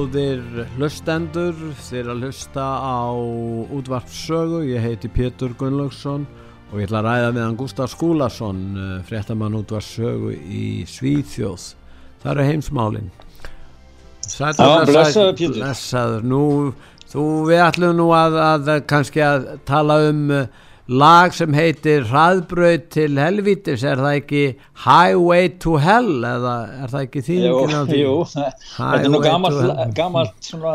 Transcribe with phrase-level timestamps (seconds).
[0.00, 3.12] Góðir hlustendur, þér að hlusta á
[3.76, 6.22] útvarpssögu, ég heiti Pétur Gunnlaugsson
[6.70, 11.66] og ég ætla að ræða meðan Gustaf Skúlason, eh, fréttamann útvarpssögu í Svíþjóð.
[12.22, 13.10] Það eru heimsmálinn.
[14.24, 15.60] Sætla, Já, blessaður Pétur.
[15.60, 16.42] Blessaður, nú,
[17.12, 20.46] þú, við ætlum nú að, að kannski að tala um uh,
[20.90, 24.44] lag sem heitir Hraðbröð til helvítis er það ekki
[24.84, 28.00] Highway to Hell eða er það ekki á því?
[28.00, 30.74] Jú, þetta er nú gammalt, gammalt svona,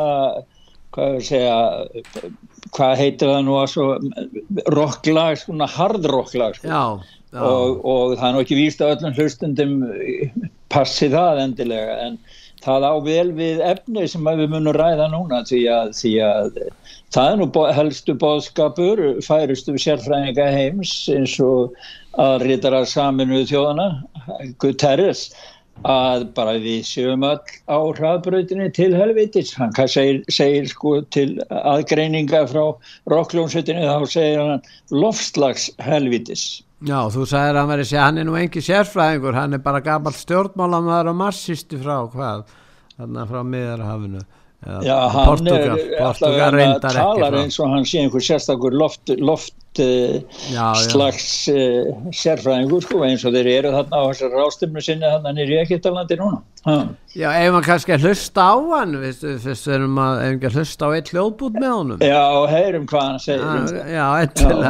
[0.95, 1.58] hvað segja
[2.75, 3.89] hvað heitir það nú svo
[4.73, 6.71] rocklag, svona hard rocklag sko.
[6.71, 7.41] já, já.
[7.43, 9.77] Og, og það er nú ekki víst að öllum hlustundum
[10.71, 12.19] passi það endilega en
[12.64, 16.59] það á vel við efni sem við munum ræða núna því að, því að
[17.16, 21.76] það er nú helstu bóðskapur færustu sérfræðinga heims eins og
[22.22, 23.89] að rítara saminu þjóðana
[24.64, 25.28] Guterres
[25.83, 29.52] að bara við sjöum all á hraðbröðinni til helvitis.
[29.59, 32.64] Hann segir, segir sko til aðgreininga frá
[33.11, 34.64] rockljónsveitinu þá segir hann
[34.95, 39.61] loftslags helvitis Já, þú sagðir að að segja hann er nú engi sérfræðingur, hann er
[39.63, 42.49] bara gammal stjórnmálamöður og marxisti frá hvað,
[42.97, 44.25] þannig að frá miðarhafinu
[44.65, 49.81] Já, hann Portugal, er alltaf að tala eins og hann sé einhver sérstakur loft, loft
[49.83, 50.15] uh,
[50.49, 55.21] já, slags uh, sérfræðingur sko, eins og þeir eru þarna á þessar rástumnu sinni þannig
[55.21, 56.42] að hann er í Egiptalandi núna.
[56.65, 56.80] Ha.
[57.13, 58.97] Já, ef maður kannski að hlusta á hann
[59.45, 62.05] fyrst erum maður að hlusta á eitt hljóðbút með honum.
[62.09, 62.25] Já,
[62.55, 63.45] heyrum hvað hann segir.
[63.45, 64.69] Já, já eitthvað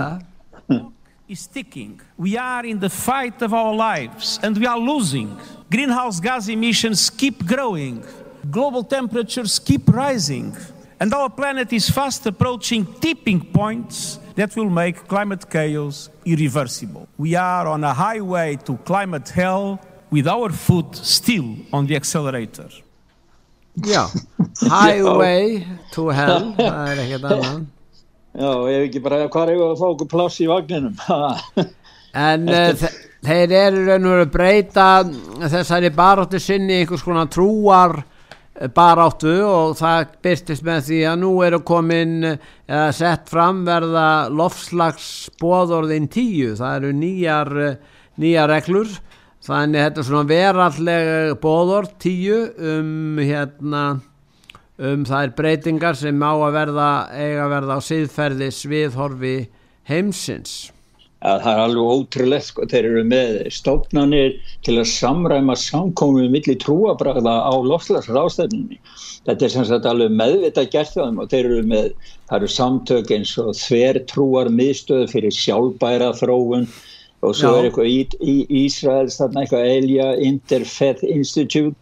[1.27, 1.99] is ticking.
[2.17, 5.37] We are in the fight of our lives and we are losing.
[5.71, 8.03] Greenhouse gas emissions keep growing.
[8.51, 10.55] Global temperatures keep rising.
[10.99, 17.07] And our planet is fast approaching tipping points that will make climate chaos irreversible.
[17.17, 19.79] We are on a highway to climate hell
[20.11, 22.69] with our foot still on the accelerator.
[23.83, 24.09] Já,
[24.69, 27.74] highway to hell, er ekkert annan.
[28.35, 30.95] Já, ég hef ekki bara, hvað er það að fá okkur pláss í vagninum?
[32.27, 32.83] en uh,
[33.23, 34.87] þeir eru raun og veru að breyta
[35.53, 41.31] þessari baróttu sinni einhvers konar trúar eh, baráttu og það byrstist með því að nú
[41.47, 47.77] eru komin eða sett fram verða lofslagsbóðorðin tíu, það eru nýjar, eh,
[48.19, 48.97] nýjar reglur.
[49.45, 52.41] Þannig þetta er svona verallega bóðorð tíu
[52.73, 53.85] um hérna
[54.77, 59.35] um þær breytingar sem á að verða eiga að verða á síðferði sviðhorfi
[59.87, 60.55] heimsins.
[61.25, 64.35] Að það er alveg ótrúlegt sko, þeir eru með stofnanir
[64.67, 68.81] til að samræma samkomið millir trúabræða á lofslagsrástefninni
[69.25, 71.87] þetta er sem sagt alveg meðvita gert það og þeir eru með,
[72.29, 76.67] það eru samtök eins og þver trúar miðstöðu fyrir sjálfbæra þróun
[77.25, 77.57] og svo Já.
[77.57, 81.73] er eitthvað í, Ísraels þarna eitthvað Elia Interfaith Institute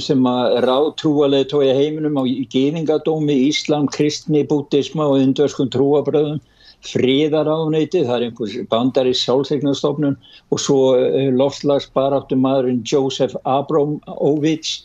[0.00, 6.40] sem að ráð trúalegi tói heiminum á geningadómi, Íslam, kristni, bútisma og indverskum trúabröðum
[6.86, 10.16] fríðaráðneiti, það er einhvers bandari sjálfsegnastofnun
[10.54, 14.84] og svo eh, loftlagsbaráttu maðurinn Joseph Abramovich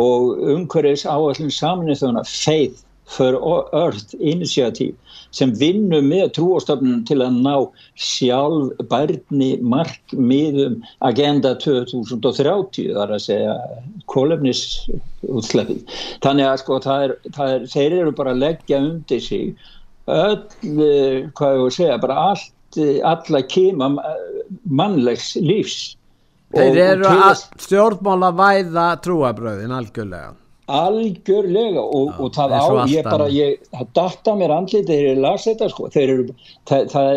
[0.00, 3.38] og umhverfis áallin saminni þannig að Faith for
[3.76, 4.96] Earth Initiative
[5.36, 7.54] sem vinnur með trúastofnunum til að ná
[8.00, 13.56] sjálf bærni markmiðum Agenda 2030 þar að segja
[14.12, 15.96] kólefnisútsleppið.
[16.24, 19.52] Þannig að sko það er, það er, þeir eru bara að leggja undir sig
[20.06, 22.80] öll, hvað ég voru að segja, bara allt,
[23.12, 23.92] alla kema
[24.68, 25.94] mannlegs lífs.
[26.54, 30.34] Þeir eru að stjórnmála væða trúabröðin algjörlega.
[30.66, 35.20] Algjörlega og, Já, og það á, ég bara, ég, það datta mér andlið þegar ég
[35.22, 36.24] las þetta sko, þeir eru,
[36.66, 37.10] það, það,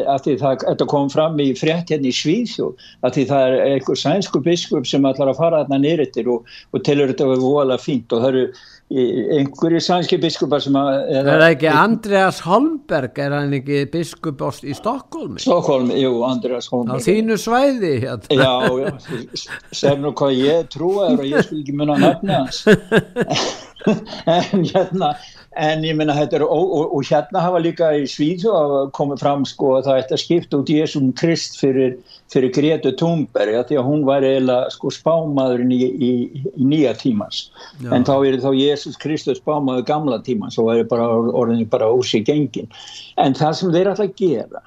[0.44, 2.70] það, þetta kom fram í frétt hérna í Svíðsjó,
[3.02, 6.86] að því það er einhver sænsku biskup sem ætlar að fara þarna nýrittir og, og
[6.86, 8.14] telur þetta að vera voðalega fínt.
[8.14, 8.46] Og það eru
[8.90, 10.88] einhverjir sænski biskupar sem að,
[11.20, 15.38] Er það ekki Andreas Holmberg, er hann ekki biskup á- í Stokkólmi?
[15.44, 18.34] Stokkólm, jú, Andreas Á Holmberg þínu svæði hérna.
[18.34, 19.46] Já, já,
[19.78, 22.64] sér nú hvað ég trúa þér og ég skil ekki munna nafni hans
[24.38, 25.14] en hérna
[25.60, 28.54] en ég minna þetta er og, og, og hérna hafa líka í Svíðu
[28.96, 31.96] komið fram sko að það ætti að skipta út Jésum Krist fyrir,
[32.34, 36.12] fyrir Gretu Thunberg ja, því að hún var eiginlega sko spámaðurinn í, í,
[36.54, 37.46] í nýja tímans
[37.82, 37.92] Já.
[37.96, 42.06] en þá er þá Jésús Kristus spámaður gamla tímans og væri bara orðinni bara úr
[42.06, 42.70] sig gengin
[43.18, 44.64] en það sem þeir að gera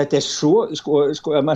[0.00, 1.46] þetta er svo sko, sko, hef,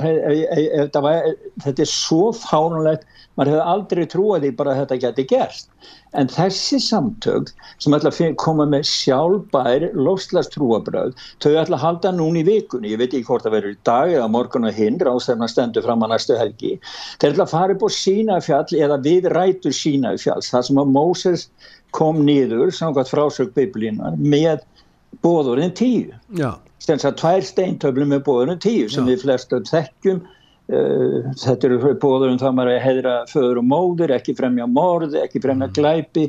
[1.03, 1.29] var,
[1.65, 5.69] þetta er svo fárunlegt maður hefði aldrei trúið því bara að þetta geti gerst.
[6.15, 7.51] En þessi samtök
[7.83, 12.93] sem ætla að koma með sjálfbær lofslagstrúabröð þau ætla að halda núna í vikunni.
[12.93, 16.05] Ég veit ekki hvort það verður í dag eða morgun og hinn ráðstefna stendur fram
[16.07, 16.77] að næstu helgi.
[17.19, 21.49] Þeir ætla að fara upp á Sínafjall eða við rætur Sínafjalls það sem að Móses
[21.95, 24.63] kom niður samkvæmt frásög biblínar með
[25.23, 26.15] bóðurinn tíu.
[26.39, 29.13] Já, sem sagt tvær steintöflum með bóðurum tíu sem Já.
[29.13, 34.37] við flestum þekkjum uh, þetta eru bóðurum það maður að heðra föður og móður, ekki
[34.39, 35.77] fremja morð ekki fremja Mm.
[35.79, 36.27] glæpi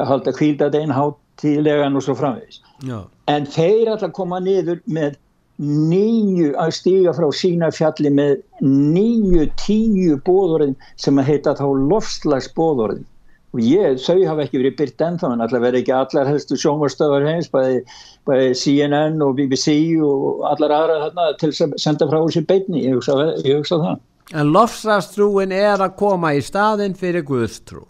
[0.00, 5.18] að halda kvíldadegin hátíðlegan og svo framvegis já, en þeir að koma niður með
[5.60, 13.04] nýju að stíga frá sína fjalli með nýju tíu bóðurinn sem að heita þá lofslagsbóðurinn
[13.50, 17.26] og ég, þau hafa ekki verið byrt ennþá en alltaf verið ekki allar helstu sjónvarstöðar
[17.26, 17.80] heims bæði,
[18.28, 19.74] bæði CNN og BBC
[20.06, 23.98] og allar aðra þarna til að senda frá þessi beitni, ég hugsa, ég hugsa það
[24.30, 27.82] en lofslastrúin er að koma í staðin fyrir Guðstrú.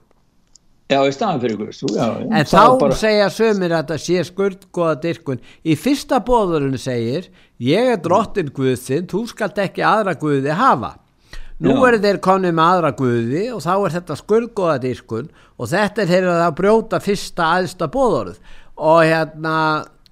[0.91, 2.07] Já, í staðan fyrir Guðs já.
[2.27, 5.41] En þá bara- segja sömur að það sé skurðgóða dyrkun.
[5.65, 7.29] Í fyrsta bóðurinn segir,
[7.61, 10.97] ég er drottin Guðsinn, þú skalt ekki aðra Guði hafa.
[11.61, 11.81] Nú Já.
[11.91, 15.27] eru þeir konið með aðra Guði og þá er þetta skurðgóða dyrkun
[15.61, 18.39] og þetta er þeirra að brjóta fyrsta aðsta bóðurð.
[18.81, 19.57] Og hérna,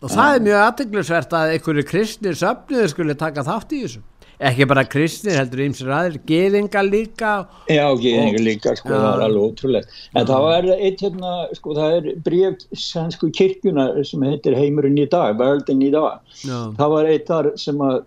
[0.02, 4.04] og það er mjög aðteglisvert að einhverju kristnir söfniður skulle taka þátt í þessu.
[4.38, 7.32] Ekki bara kristnir, heldur ýmsir aðrir, geðinga líka.
[7.66, 9.00] Já, geðingur líka, sko, Já.
[9.00, 9.96] það er alveg ótrúlegt.
[10.14, 15.08] En það var eitt hérna, sko, það er bréf sænsku kirkjuna sem heitir Heimurinn í
[15.10, 16.20] dag, Verldin í dag.
[16.44, 16.60] Já.
[16.78, 17.98] Það var eitt þar sem að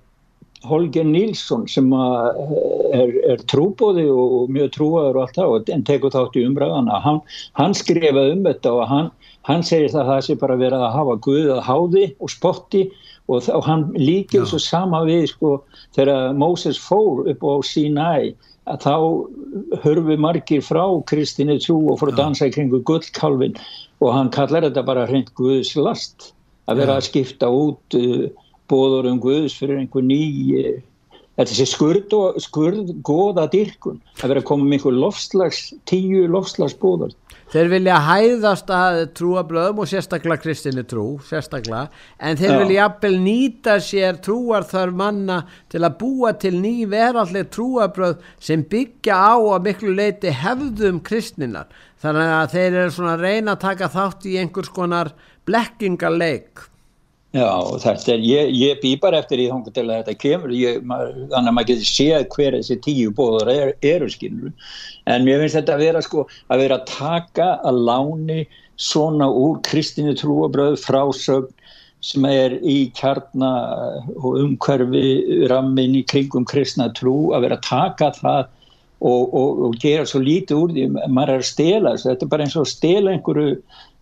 [0.68, 2.42] Holger Nilsson sem að
[2.94, 7.00] er, er trúbóði og mjög trúaður og allt það en tekur þátt í umræðana.
[7.06, 7.22] Hann,
[7.58, 9.10] hann skrifaði um þetta og hann,
[9.50, 12.84] hann segir það að það sé bara verið að hafa Guð að háði og spotti
[13.28, 14.48] og, og hann líkir Já.
[14.52, 15.56] svo sama við sko
[15.98, 18.34] þegar Moses fór upp á Sinai
[18.70, 18.96] að þá
[19.84, 23.58] hörfu margir frá kristinni trú og fór að dansa í kringu gullkálfin
[24.02, 26.32] og hann kallar þetta bara hreint Guðs last
[26.70, 28.30] að vera að skipta út uh,
[28.72, 30.22] bóður um Guðs fyrir einhver ný
[30.58, 30.80] uh,
[31.38, 36.26] þetta sé skurð og skurð góða dyrkun að vera að koma með einhver lofslags tíu
[36.32, 37.16] lofslagsbóður
[37.52, 42.60] Þeir vilja hæðast að trúablöðum og sérstaklega kristinni trú, sérstaklega, en þeir Já.
[42.62, 45.42] vilja jafnvel nýta sér trúarþörf manna
[45.72, 51.68] til að búa til ný veralleg trúablöð sem byggja á að miklu leiti hefðum kristninar.
[52.00, 55.12] Þannig að þeir eru svona að reyna að taka þátt í einhvers konar
[55.50, 56.71] blekkingarleik.
[57.32, 57.48] Já,
[57.80, 61.14] þetta er, ég, ég bý bara eftir í þóngu til að þetta kemur, ég, maður,
[61.32, 64.52] þannig að maður getur séð hver þessi tíu bóður er, eru skilur,
[65.08, 68.42] en mér finnst þetta að vera sko, að vera að taka að láni
[68.76, 71.56] svona úr kristinu trúabröð frásögn
[72.04, 73.52] sem er í kjarna
[74.18, 78.50] og umhverfi rammin í kringum kristna trú, að vera að taka það
[79.02, 82.34] og, og, og gera svo lítið úr því, maður er að stela þessu, þetta er
[82.34, 83.48] bara eins og að stela einhverju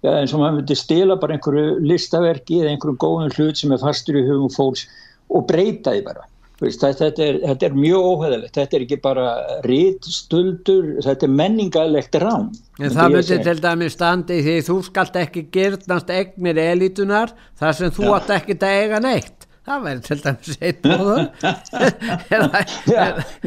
[0.04, 3.82] ja, eins og maður myndi stela bara einhverju listaverki eða einhverjum góðum hlut sem er
[3.84, 4.86] fastur í hugum fólks
[5.30, 6.28] og breyta því bara.
[6.60, 9.28] Veist, þetta, þetta, er, þetta er mjög óheðalegt þetta er ekki bara
[9.64, 12.50] rítstuldur þetta er menningalegt rám
[12.82, 17.94] En það myndi til dæmis standi því þú skalt ekki gyrnast egnir elitunar þar sem
[17.96, 18.12] þú Já.
[18.18, 19.39] átt ekki að eiga neitt.
[19.68, 21.26] Það væri til dæmis eitt bóður.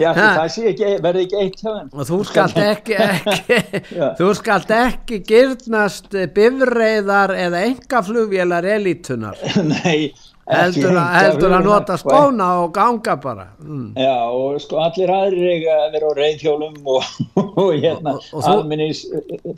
[0.03, 1.89] já, það sé ekki, verði ekki eitt hjá þeim.
[1.97, 3.57] Og þú skalt ekki, ekki
[4.21, 9.41] þú skalt ekki gyrnast bifreiðar eða engaflugvélar elitunar
[9.73, 10.13] nei
[10.53, 13.45] heldur, að, heldur að nota skóna og ganga bara.
[13.63, 13.93] Mm.
[13.97, 18.43] Já, og sko allir aðrir eiga að vera á reyðhjólum og, og hérna Og- og
[18.43, 19.05] þú- almennis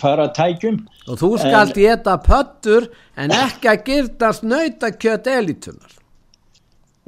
[0.02, 0.78] fara tækjum.
[1.08, 6.00] Og þú skalt geta pöttur en ekki að gyrnast nautakjöt elitunar er,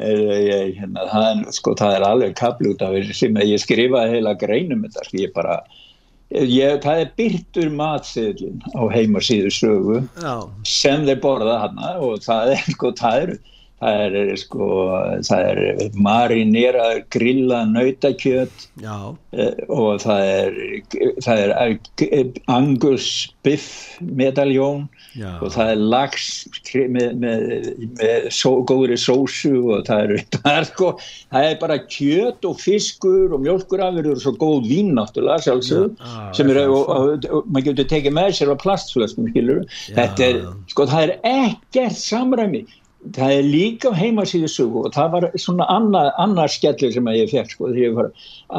[0.02, 4.16] ég, hérna, það, er, sko, það er alveg kapl út af þessu sem ég skrifaði
[4.18, 5.60] heila greinum þetta sko, ég bara
[6.34, 10.48] Ég, það er byrtur matseðlin á heimasíðu sögu Já.
[10.66, 13.30] sem þeir borða hana og það er sko, það er,
[13.78, 14.70] það er sko,
[15.28, 20.58] það er marinera grilla nautakjöt Já, eh, og það er,
[21.22, 21.54] það er
[22.10, 23.08] eh, angus
[23.46, 25.30] biff medaljón Já.
[25.40, 26.26] og það er lax
[26.68, 27.44] kri- með, með,
[28.00, 30.90] með só, góðri sósu og það er, það er sko,
[31.32, 36.16] það er bara kjöt og fiskur og mjölkurafurður og svo góð vín náttúrulega sjálfsög Já,
[36.36, 39.64] sem er, já, og, og, og maður getur tekið með sér á plastflöskum skilur,
[39.96, 40.42] þetta er,
[40.74, 42.66] sko það er ekkert samræmi
[43.14, 47.32] það er líka heimasíðu sögu og það var svona annað, annar skellur sem að ég
[47.32, 48.10] fekk sko þegar ég var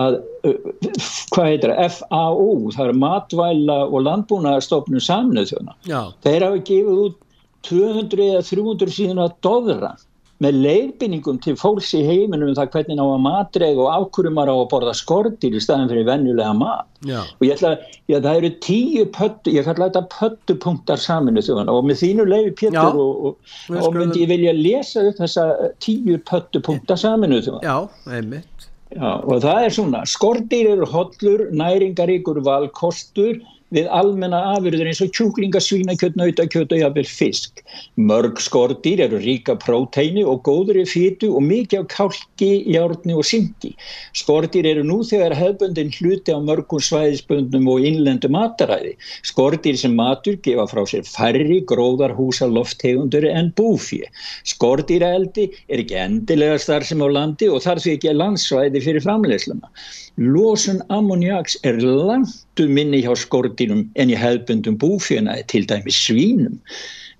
[0.04, 0.58] að uh,
[1.34, 7.02] hvað heitir það, FAO það er matvæla og landbúnaðarstofnun samnöð þjóna já, þeir hafa gefið
[7.08, 7.24] út
[7.68, 9.94] 200 eða 300 síðan að doðra
[10.44, 14.52] með leiðbynningum til fólks í heiminum um það hvernig ná að matreig og ákvörum maður
[14.54, 16.86] á að borða skortir í staðin fyrir venjulega mat.
[17.08, 17.74] Já, og ég ætla,
[18.12, 22.54] já það eru tíu pöttu, ég kalla þetta pöttupunktar saminu þjóðan og með þínu leiði.
[22.62, 23.52] Pétur og, og,
[23.82, 25.48] og myndi ég vilja lesa upp þessa
[25.84, 27.78] tíu pöttupunktar saminu þjóðan já,
[28.14, 28.70] einmitt.
[28.94, 33.42] Já, og það er svona, skortir eru hollur, næringaríkur valkostur
[33.76, 37.64] við almenna afurður eins og kjúklinga, svínakjöt, nautakjöt og jafnvel fisk.
[38.00, 43.28] Mörg skortir eru ríka próteini og góður í fytu og mikið af kálki, járni og
[43.28, 43.74] syngi.
[44.16, 48.96] Skortir eru nú þegar hefbundin hluti á mörgum svæðisbundum og innlendu mataræði.
[49.28, 54.08] Skortir sem matur gefa frá sér færri gróðarhúsa loftegundur en búfið.
[54.48, 59.72] Skortýraeldi er ekki endilega starf sem á landi og þar því ekki landsvæði fyrir framleiðsluna.
[60.18, 66.56] Losun ammoniaks er langtum minni hjá skordýrum en í hefbundum búfjönaði til dæmi svínum.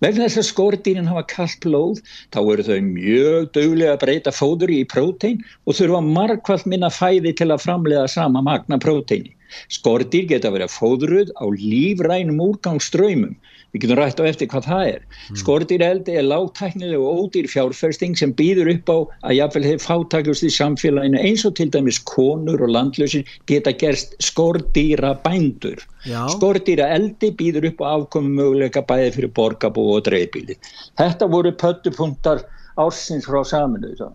[0.02, 2.02] Vegna þess að skordýrin hafa kallt blóð
[2.34, 7.36] þá eru þau mjög dögulega að breyta fóður í prótein og þurfa margkvælt minna fæði
[7.38, 9.36] til að framleiða sama magna próteini.
[9.78, 13.38] Skordýr geta verið fóðruð á lífrænum úrgangsströymum.
[13.76, 15.02] Við getum rætt á eftir hvað það er.
[15.38, 18.98] Skordýreldi er lágtæknileg og ódýr fjárfesting sem býður upp á
[19.28, 24.16] að jafnvel þeir fátakjast í samfélaginu eins og til dæmis konur og landlausir geta gerst
[24.24, 25.84] skordýra bændur.
[26.08, 26.24] Já.
[26.32, 30.56] Skordýra eldi býður upp á afkomi möguleika bæði fyrir borgabú og dreifbíli.
[30.98, 32.46] Þetta voru pöttupunktar
[32.80, 34.14] ársins frá saminuðu.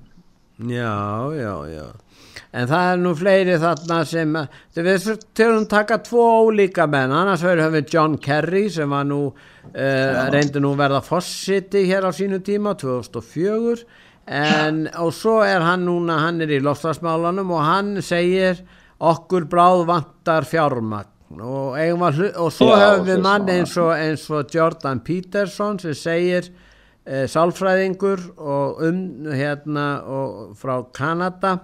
[0.63, 0.97] Já,
[1.37, 1.87] já, já.
[2.53, 7.43] En það er nú fleiri þarna sem, að- við þurfum taka tvo ólíka menn, annars
[7.45, 12.43] verður við John Kerry sem var nú, uh, reyndi nú verða fossiti hér á sínu
[12.45, 13.85] tíma, 2004,
[14.27, 18.61] en og svo er hann núna, hann er í lofslagsmálanum og hann segir
[19.03, 21.09] okkur bráð vantar fjármagn.
[21.33, 21.79] Og,
[22.37, 26.51] og svo höfum við mann eins og, eins og Jordan Peterson sem segir
[27.07, 28.99] e, sálfræðingur og um
[29.33, 31.55] hérna og frá Kanada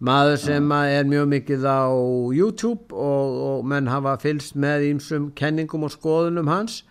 [0.00, 1.82] maður sem er mjög mikið á
[2.34, 6.82] YouTube og, og menn hafa fylst með ímsum kenningum og skoðunum hans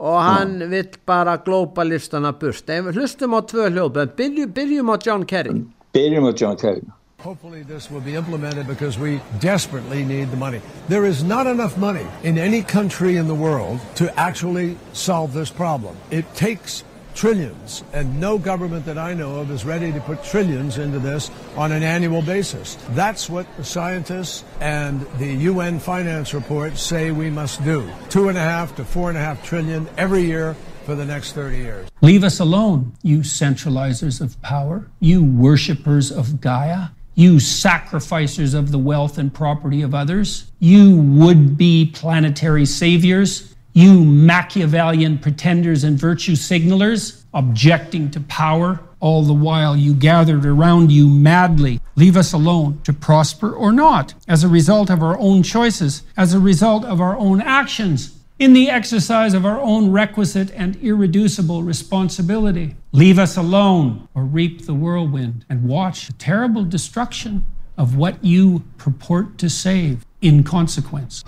[0.00, 4.90] og hann vill bara globalistana burt en við hlustum á tvö hljóð en byrjum, byrjum
[4.90, 5.62] á John Kerry
[5.94, 6.82] Byrjum á John Kerry.
[7.20, 10.60] Hopefully, this will be implemented because we desperately need the money.
[10.88, 15.50] There is not enough money in any country in the world to actually solve this
[15.50, 15.96] problem.
[16.10, 20.78] It takes trillions, and no government that I know of is ready to put trillions
[20.78, 22.76] into this on an annual basis.
[22.90, 27.88] That's what the scientists and the UN finance reports say we must do.
[28.08, 31.32] Two and a half to four and a half trillion every year for the next
[31.32, 31.88] 30 years.
[32.02, 38.78] Leave us alone, you centralizers of power, you worshippers of Gaia, you sacrificers of the
[38.78, 46.36] wealth and property of others, you would be planetary saviors, you Machiavellian pretenders and virtue
[46.36, 51.80] signalers, objecting to power, all the while you gathered around you madly.
[51.96, 56.32] Leave us alone to prosper or not, as a result of our own choices, as
[56.32, 61.62] a result of our own actions in the exercise of our own requisite and irreducible
[61.62, 62.76] responsibility.
[62.92, 67.44] Leave us alone or reap the whirlwind and watch the terrible destruction
[67.76, 71.24] of what you purport to save in consequence.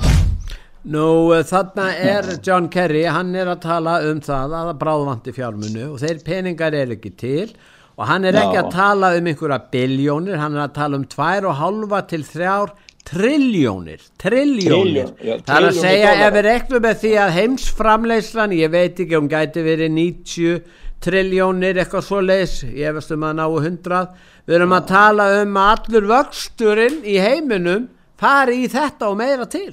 [0.86, 5.32] Nú uh, þarna er John Kerry, hann er að tala um það að það bráðvanti
[5.34, 7.48] fjármunu og þeir peningar er ekki til
[7.96, 8.62] og hann er ekki Já.
[8.62, 12.74] að tala um einhverja biljónir, hann er að tala um tvær og halva til þrjár
[13.06, 15.12] triljónir, triljónir.
[15.16, 19.18] Trilljón, Það er að segja ef við reknum með því að heimsframleyslan, ég veit ekki
[19.18, 20.60] um gæti verið 90
[21.06, 24.04] triljónir eitthvað svo leis, ég veist um að ná 100,
[24.46, 27.88] við erum að tala um að allur vöxturinn í heiminum
[28.18, 29.70] fari í þetta og meira til.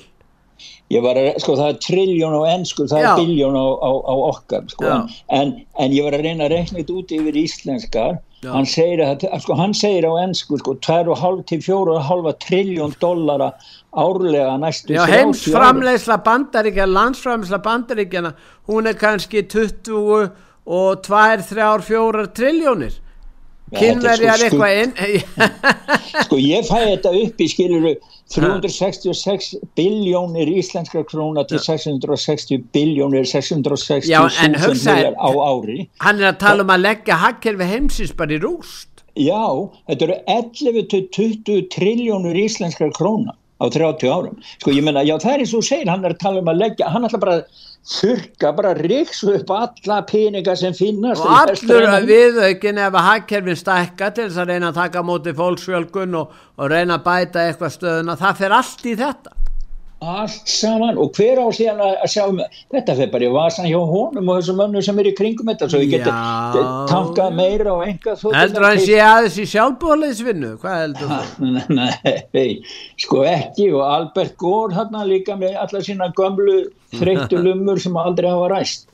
[0.94, 3.08] Ég var að, sko það er trilljón á ennsku, það Já.
[3.10, 4.92] er biljón á, á, á okkar, sko,
[5.40, 8.22] en, en, ég var að reyna að reikna þetta út yfir íslenskar.
[8.44, 13.54] Hann segir, að, sko, hann segir á ennsku sko, 2,5 til 4,5 triljón dollara
[13.96, 18.34] árlega næstu Já, heimsframleysla bandaríkja landsframleysla bandaríkjana
[18.68, 19.96] hún er kannski 20
[20.66, 21.24] og 2,
[21.54, 23.00] 3, 4 triljónir
[23.80, 24.94] kynverjar sko eitthvað inn
[26.28, 27.94] sko ég fæ þetta upp í skiluru
[28.34, 35.88] 366 biljónir íslenskra króna til 660 biljónir 660 Já, en hugsaði- á ári.
[36.00, 38.90] hann er að tala um að leggja hakkerfi heimsins bara í rúst.
[39.16, 39.44] Já,
[39.90, 44.40] þetta eru 11 til 20 triljónur íslenskar króna á 30 árum.
[44.60, 46.52] Sko ég menna, já það er eins og þú segir, hann er að tala um
[46.52, 47.62] að leggja, hann ætla bara að
[47.94, 51.24] þurka, bara ríksu upp alla peninga sem finnast.
[51.24, 55.36] og allur að viðaukin ef að hakkerfin stækka til þess að reyna að taka móti
[55.36, 59.43] fólksfjölgun og, og reyna að bæta eitthvað stöðuna, það fer allt í þetta
[60.04, 62.40] Allt saman og hver á síðan að, að sjá um,
[62.74, 65.70] þetta fyrir bara í vasan hjá honum og þessum önnu sem er í kringum þetta
[65.72, 66.64] svo geti Já.
[66.92, 71.80] tankað meira og enga heldur hann sé aðeins í sjálfbóðleisvinnu hvað heldur þú?
[72.36, 72.50] Nei,
[73.00, 76.66] sko ekki og Albert Gore hann líka með alla sína gömlu
[77.00, 78.90] þreyttu lumur sem aldrei hafa ræst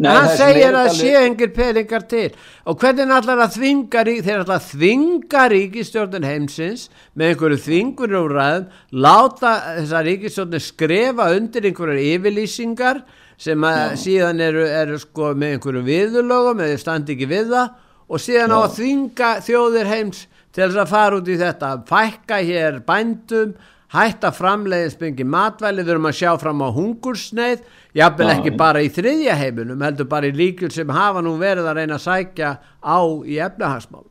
[0.00, 2.30] hann segir að sé engir peningar til.
[2.66, 8.68] Og hvernig allar að þvinga þeir allar þvinga ríkistjórnin heimsins með einhverju þvingur úr ræðum
[9.04, 13.02] láta þessa ríkistjórnin skrefa undir einhverju yfirlýsingar
[13.42, 17.72] sem að síðan eru, eru sko með einhverju viðurlögum eða standi ekki við það
[18.12, 22.40] og síðan á að þvinga þjóðir heims til þess að fara út í þetta fækka
[22.44, 23.54] hér bændum
[23.92, 27.64] hætta framleiðisbyngi matvæli erum að sjá fram á hungursneið
[27.98, 28.34] jafnvel Já.
[28.38, 31.98] ekki bara í þriðja heiminum heldur bara í ríkjur sem hafa nú verið að reyna
[31.98, 34.06] að sækja á í efnahagsmál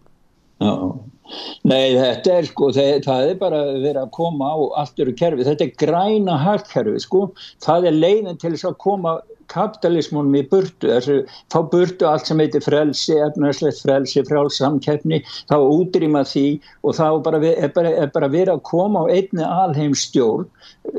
[0.62, 0.74] Já,
[1.66, 5.48] nei þetta er sko, það, það er bara verið að koma á allt eru kerfi,
[5.48, 7.24] þetta er græna hagkerfi sko,
[7.66, 9.16] það er leiðin til þess að koma
[9.52, 11.18] kapitalismunum í burtu, þessu,
[11.52, 16.46] fá burtu allt sem heitir frelsi, efnarslegt frelsi, frjálsamkeppni, þá útrýma því
[16.88, 20.48] og þá bara, er bara, er bara verið að koma á einni alheimstjórn,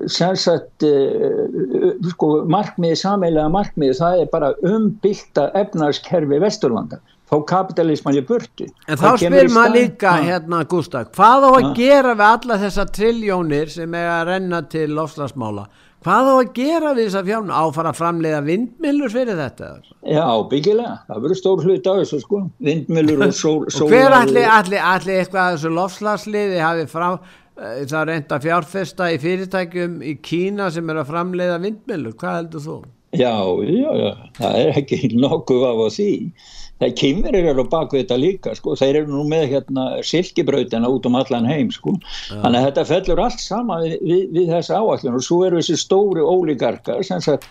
[0.06, 7.00] sem sagt, uh, sko, markmiði, sameilega markmiði, það er bara umbylta efnarskerfi Vesturlanda,
[7.32, 8.66] fá kapitalisman í burtu.
[8.88, 10.24] en þá spyr maður líka Ha.
[10.26, 11.74] hérna Gustaf, hvað á að Ha.
[11.78, 15.66] gera við alla þessa triljónir sem er að renna til lofslagsmála
[16.04, 19.68] hvað á að gera við á að fara að framleiða vindmillur fyrir þetta
[20.02, 20.96] Já, byggilega.
[21.08, 22.40] Það verður stór hlut á þessu sko.
[22.66, 23.60] Vindmjölur og sól.
[23.82, 29.12] og hver allir alli, alli eitthvað að þessu lofslagsliði hafi frá eh, það reynda fjárfesta
[29.14, 32.80] í fyrirtækjum í Kína sem er að framleiða vindmillur, hvað heldur þú?
[33.12, 33.36] Já,
[33.68, 34.10] já, já.
[34.40, 36.10] Það er ekki nokkuð af á því.
[36.82, 38.74] Það kymir eru á baku þetta líka sko.
[38.78, 41.94] Þeir eru nú með hérna silkibrautina út um allan heim sko.
[42.32, 45.78] Þannig að þetta fellur allt saman við, við, við þessa áallin og svo eru þessi
[45.78, 47.46] stóri ólíkarkar sem, sagt,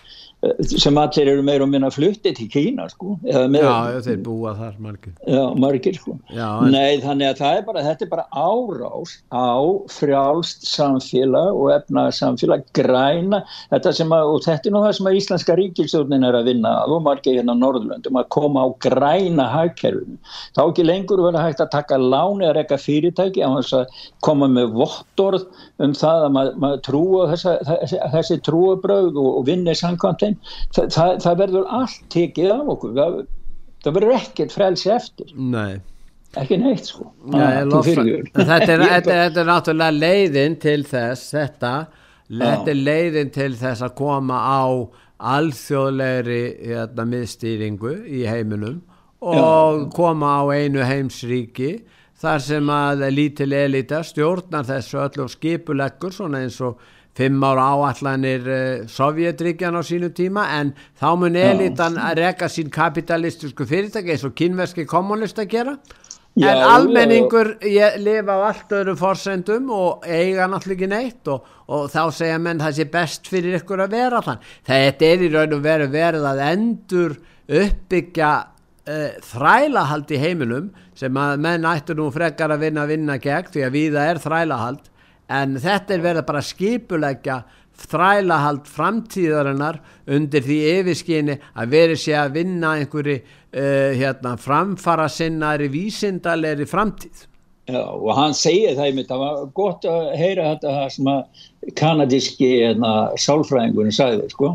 [0.66, 3.14] sem allir eru meira og minna fluttið til Kína sko.
[3.30, 6.16] Eða Já, þeir búa þar margir Já, margir sko.
[6.34, 12.16] Já, Nei, þannig að er bara, þetta er bara árás á frjálst samfélag og efnaðar
[12.16, 16.38] samfélag, græna, þetta sem að, og þetta er nú það sem að Íslenska ríkilstjórnin er
[16.40, 20.18] að vinna að og margir hérna á Norðurlöndum að koma á græna hagkerfinu.
[20.58, 23.86] Þá ekki lengur verið hægt að taka láni að reyka fyrirtæki að
[24.26, 25.46] koma með vottorð
[25.82, 30.50] um það að maður mað trúa þessi, þessi trúabröð og, og vinni samkvæmt þeim.
[30.76, 32.92] Þa, það, það verður allt tekið af okkur.
[32.98, 33.16] Það,
[33.84, 35.80] það verður ekkert frelsi eftir Nei
[36.40, 38.28] ekki neitt sko Já, Ah, þú lofa- fyrirgefur.
[38.48, 41.72] þetta, er, þetta, þetta er náttúrulega leiðin til þess þetta,
[42.32, 42.72] þetta Já.
[42.72, 44.64] er leiðin til þess að koma á
[45.42, 46.38] alþjóðlegri
[46.70, 48.78] hérna, miðstýringu í heiminum
[49.22, 51.74] og koma á einu heimsríki
[52.22, 56.80] þar sem að lítil elita stjórnar þessu öllu og skipuleggur svona eins og
[57.16, 62.72] fimm ára áallanir uh, Sovjetríkjan á sínu tíma en þá mun elitan að reka sín
[62.72, 65.76] kapitalistisku fyrirtæki eins og kynverski kommunista gera.
[66.32, 71.50] Já, en almenningur ég, lifa á allt öðrum forsendum og eiga náttúrulega ekki neitt og,
[71.68, 74.40] og þá segja menn það sé best fyrir ykkur að vera þann.
[74.64, 77.18] Þetta er í raun og veru verið að endur
[77.52, 83.18] uppbyggja uh, þrælahald í heiminum sem að menn ættu nú frekar að vinna að vinna
[83.20, 84.88] gegn því að viða er þrælahald
[85.40, 87.40] en þetta er verið bara að skipuleggja
[87.82, 89.80] þrælahald framtíðarinnar
[90.12, 97.26] undir því yfirskyni að verið sé að vinna einhverju uh, hérna, framfara sinnari vísindalegri framtíð
[97.70, 101.42] Já, og hann segir það einmitt, það var gott að heyra þetta sem að
[101.78, 102.90] kanadíski hérna,
[103.22, 104.48] sálfræðingunni sagði sko.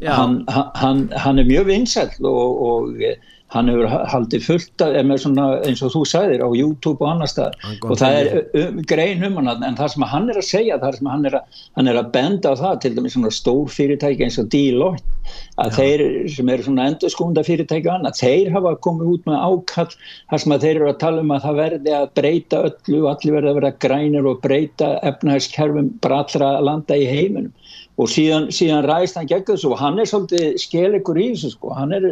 [0.00, 3.18] Hann, hann, hann er mjög vinsall og, og eh,
[3.52, 7.56] hann hefur haldið fullt af, svona, eins og þú sagðir á YouTube og annar stað
[7.84, 8.30] og það er
[8.62, 11.38] um, grein um hann en það sem hann er að segja, það sem hann er
[11.40, 15.36] að, hann er að benda á það, til dæmis svona stór fyrirtæki eins og Deloitte
[15.60, 15.76] að Já.
[15.76, 20.44] þeir sem eru svona endurskunda fyrirtæki og annað, þeir hafa komið út með ákall þar
[20.44, 23.36] sem að þeir eru að tala um að það verði að breyta öllu og allir
[23.36, 27.52] verði að vera grænir og breyta efnæðiskerfum bara allra landa í heiminum
[28.00, 31.74] og síðan, síðan ræðist hann gegn þessu og hann er svolítið skelikur í þessu sko,
[31.76, 32.08] hann er,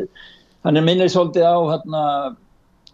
[0.67, 2.03] hann er minnið svolítið á hérna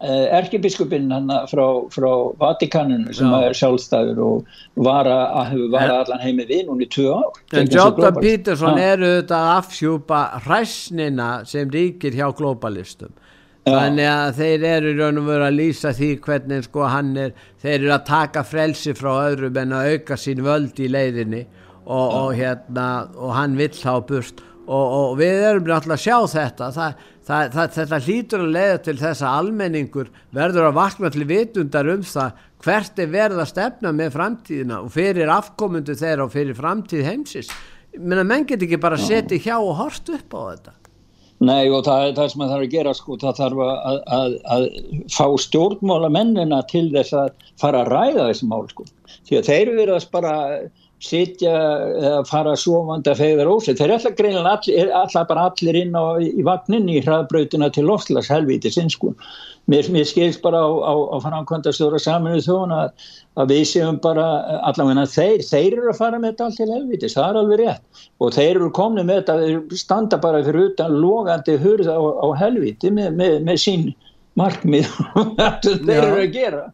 [0.07, 1.11] eh, erkebiskupinn
[1.51, 3.49] frá, frá Vatikaninu sem Já.
[3.49, 7.42] er sjálfstæður og var að vara allan heimi við núni tvö ár.
[7.59, 8.94] En Jordan Peterson Já.
[8.94, 13.14] eru þetta að afhjúpa hræsnina sem ríkir hjá globalistum.
[13.66, 17.81] Þannig að þeir eru raun og veru að lýsa því hvernig sko hann er, þeir
[17.81, 21.40] eru að taka frelsi frá öðrum en að auka sín völd í leiðinni
[21.87, 24.42] og, og, hérna, og hann vill þá burt.
[24.66, 26.70] Og, og við erum náttúrulega að sjá þetta.
[26.75, 31.29] Það, það, það, þetta hlýtur að leiða til þess að almenningur verður að vakna til
[31.31, 36.35] vitundar um það hvert er verið að stefna með framtíðina og fyrir afkomundu þeirra og
[36.35, 37.53] fyrir framtíð heimsins.
[37.96, 40.75] Menn menn get ekki bara setja hjá og horst upp á þetta.
[41.46, 44.37] Nei og það er það sem það þarf að gera sko, það þarf að, að,
[44.55, 44.62] að
[45.12, 48.87] fá stjórnmála mennina til þess að fara að ræða þessi mál sko.
[49.29, 50.33] Því að þeir að spara
[51.02, 51.52] sitja
[52.00, 53.76] eða fara sofandi að fegða rósið.
[53.78, 57.85] Þeir er alltaf greinilega allir, alltaf bara allir inn á, í vagnin í hraðbrautina til
[57.88, 59.12] lofslags helviti sinnsku.
[59.66, 63.06] Mér, mér skilst bara á, á, á framkvæmdastóra saminu þjóna að,
[63.42, 64.26] að við séum bara
[64.68, 68.04] allavega þeir, þeir eru að fara með þetta allt til helvitis, það er alveg rétt
[68.22, 72.94] og þeir eru komnið með þetta, þeir standa bara fyrir utan logandi hurð á, helviti
[72.94, 73.88] með, með, með sín
[74.38, 74.87] markmið
[75.66, 76.64] þeir eru að gera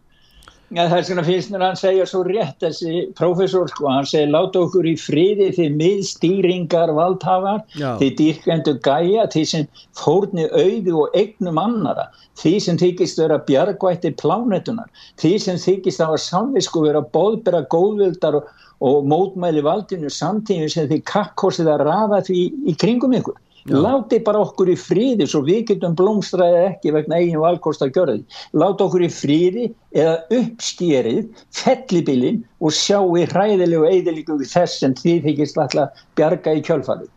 [0.72, 4.30] Ja, það er svona fyrst með hann segja svo rétt þessi profesor sko, hann segir
[4.32, 9.66] láta okkur í friði því miðstýringar valdhafar, því dýrkendu gæja, því sem
[10.00, 12.06] fórni auðu og eignum annara,
[12.40, 14.88] því sem þykist vera bjargvætti plánetunar,
[15.20, 18.48] því sem þykist að hafa samvisku vera bóðbera góðvildar og,
[18.80, 23.36] og mótmæli valdinu samtími sem því kakkosið að rafa því í kringum ykkur.
[23.70, 28.16] Láti bara okkur í fríði svo við getum blómstræðið ekki vegna eigin valkost að gjöra
[28.16, 34.96] því láti okkur í fríði eða uppskýrið fellibilinn og sjá í hræðilegu eidilíku þess sem
[34.98, 37.10] því þykist alltaf bjarga í kjölfalið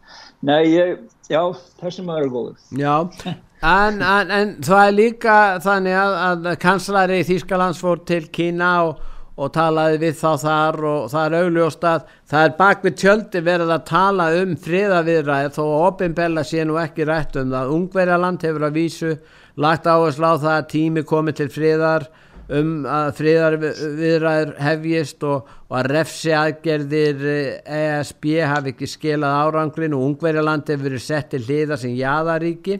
[0.45, 0.99] Nei, ég,
[1.31, 1.41] já,
[1.81, 2.57] þessum er góður.
[2.77, 8.71] Já, en, en, en það er líka þannig að, að kanslari Þýskalands fór til Kína
[8.89, 9.03] og
[9.35, 13.41] og talaði við þá þar og það er augljóst að það er bak við tjöldi
[13.43, 17.73] verið að tala um friðaviðræð þó að ofinbella sé nú ekki rætt um það.
[17.75, 19.15] Ungverjaland hefur að vísu
[19.59, 22.07] lagt áherslu á það að tími komið til friðar
[22.55, 27.23] um að friðarviðræður hefjist og, og að refsi aðgerðir
[27.65, 32.79] ESB hafi ekki skilað árangrin og Ungverjaland hefur verið sett til hliða sem jæðaríki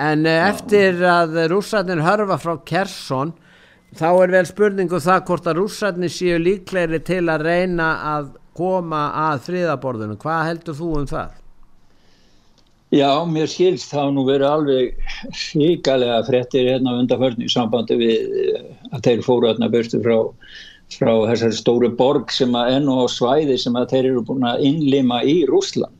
[0.00, 3.34] en eftir að rússarnir hörfa frá Kersson
[3.98, 8.32] þá er vel spurningu um það hvort að rússarni séu líklegri til að reyna að
[8.56, 10.18] koma að friðaborðinu.
[10.20, 11.38] Hvað heldur þú um það?
[12.92, 15.06] Já, mér skilst þá nú verið alveg
[15.56, 20.18] ríkalega frettir hérna undanförn í sambandi við eh, að þeir fóru hérna börstu frá,
[20.92, 24.66] frá þessari stóru borg sem að enn og svæði sem að þeir eru búin að
[24.68, 25.96] innlima í Rúsland.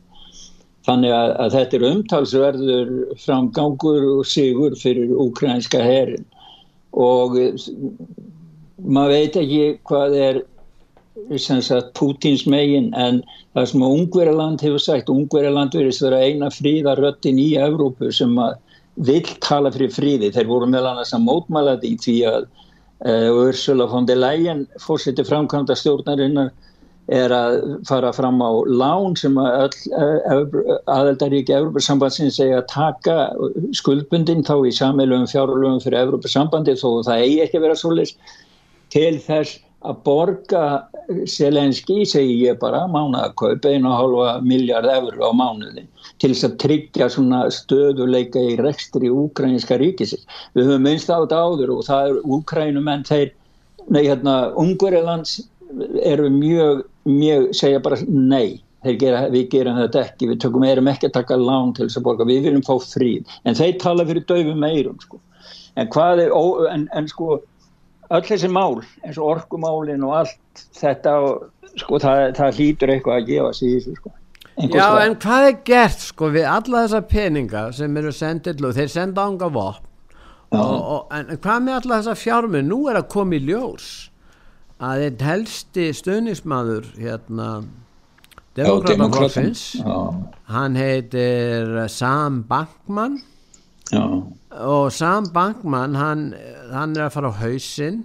[0.85, 6.27] Þannig að, að þetta er umtalsverður framgangur og sigur fyrir ukrainska herin
[6.93, 7.69] og eh,
[8.83, 10.41] maður veit ekki hvað er
[11.37, 13.21] sagt, Pútins megin en
[13.53, 18.57] það sem að Ungverjaland hefur sagt, Ungverjaland verist vera eina fríðaröttin í Evrópu sem að
[18.95, 22.43] vill tala fyrir fríði, þeir voru meðal annars að mótmæla því því að
[23.05, 26.51] uh, Ursula von der Leyen fórseti framkvæmda stjórnarinnar
[27.11, 29.75] er að fara fram á lán sem að
[30.87, 33.17] aðeldaríki Európa-sambandsins segja að taka
[33.75, 38.39] skuldbundin þá í sammeilum fjárlöfum fyrir Európa-sambandi þó það eigi ekki að vera svolítið
[38.93, 40.63] til þess að borga
[41.27, 45.83] Selenski, segi ég bara, og hálfa miljard eurur á mánuði
[46.21, 50.23] til þess að tryggja svona stöðuleika í rekstri úkrænska ríkisins.
[50.55, 53.33] Við höfum minnst á þetta áður og það er úkrænumenn þeir,
[53.91, 55.41] nei hérna, Ungverilands
[56.03, 58.61] eru mjög, mjög segja bara nei.
[58.83, 62.07] Gera, við gerum þetta ekki, við tökum, erum ekki að taka lán til þess að
[62.09, 63.29] borga, við viljum fá fríð.
[63.47, 65.21] En þeir tala fyrir döfum meirum sko.
[65.79, 67.39] en hvað er, ó, en, en sko
[68.13, 71.13] öll þessi mál eins og orkumálin og allt þetta
[71.81, 74.13] sko það, það hlýtur eitthvað að gefa þessu sko.
[74.53, 74.99] Já stað.
[75.05, 79.49] en hvað er gert sko við alla þessa peninga sem eru sendið þeir senda ánga
[79.53, 79.89] vopn.
[80.53, 83.87] En hvað með alla þessa fjármið nú er að koma í ljós
[84.81, 87.63] að einn helsti stöðnismadur hérna
[88.57, 89.81] Demokrataflokksins
[90.53, 93.17] hann heitir Sam Bankman.
[93.91, 94.03] Já,
[94.61, 96.27] og Sam Bankman hann,
[96.71, 98.03] hann er að fara á hausinn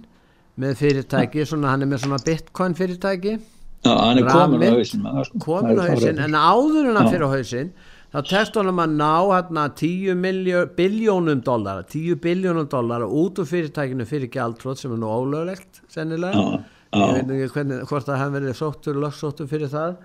[0.59, 3.37] með fyrirtæki, svona, hann er með svona bitcoin fyrirtæki.
[3.85, 5.43] Já, hann er komin á hausinn sko.
[5.45, 7.69] komin á hausinn en áður en hann fyrir á hausinn
[8.13, 13.49] þá tekst honum að ná hérna 10 miljó, biljónum dollara 10 biljónum dollara út úr
[13.49, 16.33] fyrirtækinu fyrir gjaldtrótt sem er nú ólöglegt sennilega.
[16.33, 17.03] Já, já.
[17.05, 19.97] ég veit ekki hvernig, hvort að hann verið sóttur lögsóttur fyrir það.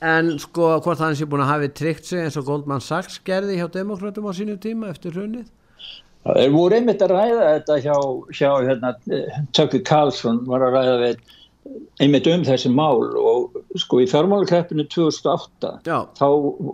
[0.00, 3.58] En sko hvort hann sé búin að hafi tryggt sig eins og Goldman Sachs gerði
[3.60, 5.50] hjá demokratum á sínu tíma eftir hrunið?
[6.24, 7.96] Það voru einmitt að ræða þetta hjá,
[8.36, 8.94] hjá hérna,
[9.56, 11.20] Tökki Karlsson var að ræða við
[12.00, 15.98] einmitt um þessi mál og sko í fjármálakreppinu 2008 Já.
[16.18, 16.26] þá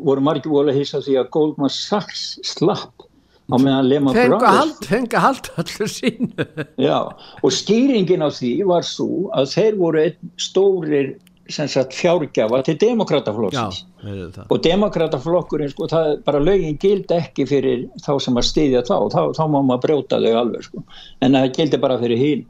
[0.06, 3.04] voru margir voru að hýsa því að Goldman Sachs slapp
[3.46, 6.46] á meðan Lehman Brothers hald, fengu að halda allir sínu.
[6.88, 6.98] Já,
[7.42, 10.06] og skýringin á því var svo að þeir voru
[10.40, 11.14] stórir
[11.46, 13.84] sagt fjárgjafa til demokrataflokksins
[14.50, 19.20] og demokrataflokkurinn sko, það bara lögin gild ekki fyrir þá sem að styðja þá, þá,
[19.36, 20.82] þá má maður brjóta þau alveg sko,
[21.22, 22.42] en það gildi bara fyrir hín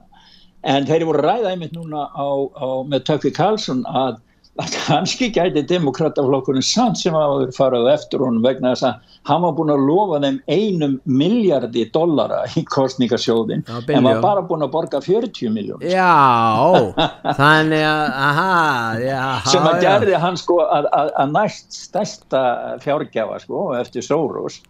[0.67, 4.17] en þeir voru að ræða einmitt núna á, á, með Tökvi Karlsson að,
[4.63, 9.55] að kannski gæti demokrataflokkurinn samt sem að farað eftir honum vegna þess að hann var
[9.59, 14.73] búin að lofa þeim einum miljardi dollara í kostningasjóðin Já, en var bara búin að
[14.77, 16.95] borga 40 miljón Já,
[17.41, 18.55] þannig að, aha,
[19.03, 19.21] já,
[19.53, 22.43] sem að gerði hann sko að, að, að næst stærsta
[22.85, 24.63] fjárgjafa sko eftir Soros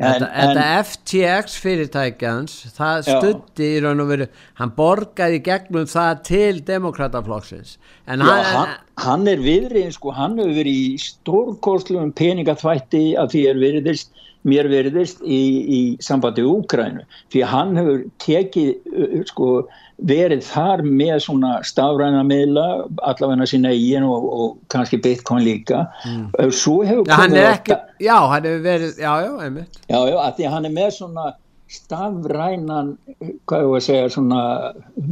[0.00, 3.16] Þetta, þetta FTX fyrirtækjans, það Já.
[3.20, 4.26] stutti í raun og veru,
[4.58, 7.76] hann borgaði gegnum það til demokrataflokksins.
[8.08, 8.72] En Já, hann, hann,
[9.04, 14.10] hann er viðriðin sko, hann hefur verið í stórkostlum peningaþvætti að því er veriðist,
[14.48, 19.50] mér veriðist í, í sambandi Úkrænu því hann hefur tekið sko,
[20.08, 22.66] verið þar með svona stafræna miðla
[23.06, 26.50] allavega sína eigin og, og kannski Bitcoin líka mm.
[26.50, 29.80] svo hefur já, hann ekki, já, hann hefur verið, já, já, einmitt.
[29.86, 31.30] Já, já, að því hann er með svona
[31.72, 32.92] stafrænan,
[33.48, 34.40] hvað ég að segja, svona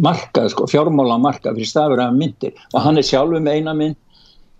[0.04, 3.96] markað, sko, fjármála markað fyrir stafrænan myndir og hann er sjálfur með eina mynd,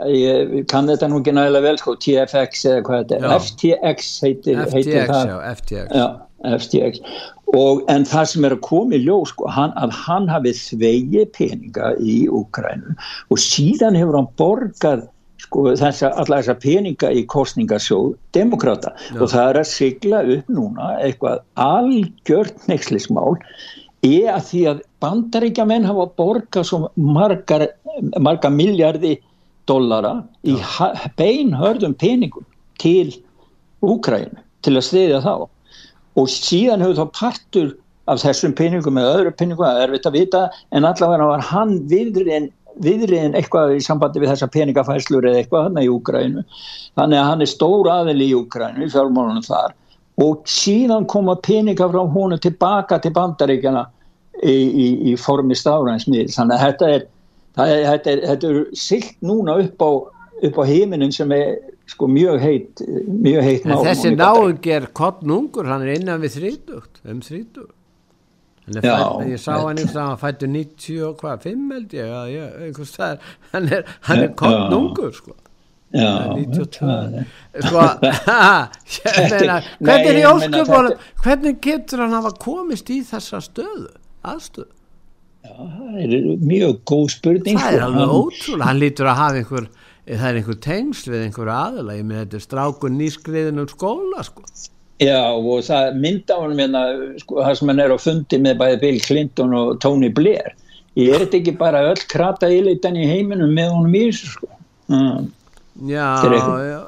[0.08, 4.64] ég kann þetta nú ekki nægilega vel, sko, TFX eða hvað þetta er, FTX heitir,
[4.64, 5.30] heitir FTX, það.
[5.30, 5.94] já, FTX.
[6.00, 6.08] Já,
[6.56, 7.22] FTX.
[7.50, 11.24] Og, en það sem er að koma í ljós, sko, hann, að hann hafi þvegi
[11.36, 15.08] peninga í Úkrænu og síðan hefur hann borgað
[15.40, 20.94] sko, þessa, alla þessa peninga í kostningasjóð demokrata og það er að sigla upp núna
[21.00, 23.38] eitthvað algjört nexlismál
[24.06, 27.66] er að því að bandaríkjamenn hafa borgað svo margar,
[28.16, 29.18] margar miljardi
[29.70, 30.56] dollara í
[31.20, 32.46] beinhörðum peningum
[32.83, 33.12] til
[33.80, 35.35] Úkrænu til að stiðja þá.
[36.20, 37.68] Og síðan hefur þá partur
[38.11, 42.50] af þessum peningum eða öðru peningum er erfitt að vita en allavega var hann viðriðin,
[42.85, 46.44] viðriðin eitthvað í sambandi við þessa peningafæslur eða eitthvað hann í Úgrænu
[46.98, 49.76] þannig að hann er stór aðili í Úgrænu í fjármálunum þar.
[50.20, 53.87] Og síðan koma peninga frá honum tilbaka til bandaríkjana
[54.42, 57.09] í, í, í formi stafrænsmiðl þannig að þetta er
[57.58, 59.90] það er, þetta er, þetta er silt núna upp á,
[60.48, 61.56] upp á heiminin sem er
[61.90, 67.00] sko mjög heitt mjög En mál þessi náungi er kottnungur, hann er innan við þrítugt,
[67.10, 67.74] um þrítugt.
[68.70, 72.10] Já, fædd, ég sá hann einhvers að hann fættu 90 og hvað, 5 held ég,
[72.14, 73.86] að ég einhvers það er, hann er,
[74.22, 75.34] er kottnungur, sko.
[75.90, 77.14] Já, Það 92 það
[77.66, 77.80] sko,
[79.32, 83.88] meina, nei, hvernig er meina ósköpunum þetta- hvernig getur hann hafa komist í þessa stöðu
[84.22, 84.70] aðstöðu,
[85.44, 86.16] það er
[86.50, 87.87] mjög góð spurning það er sko.
[87.87, 89.68] alveg Hann- ótrúlega hann lítur að hafa einhver
[90.11, 94.24] það er einhver tengsl við einhver aðila ég með þetta er strákun nýskriðin um skóla
[94.26, 94.42] sko.
[95.00, 96.81] Já, og það mynda honum hérna,
[97.22, 100.50] sko, það sem hann er á fundi með bæði Bill Clinton og Tony Blair
[100.98, 104.48] ég er þetta ekki bara öll krata íleitan í heiminum með honum í þessu sko.
[104.90, 105.31] Mm.
[105.88, 106.81] já, Þetta er eitthvað- já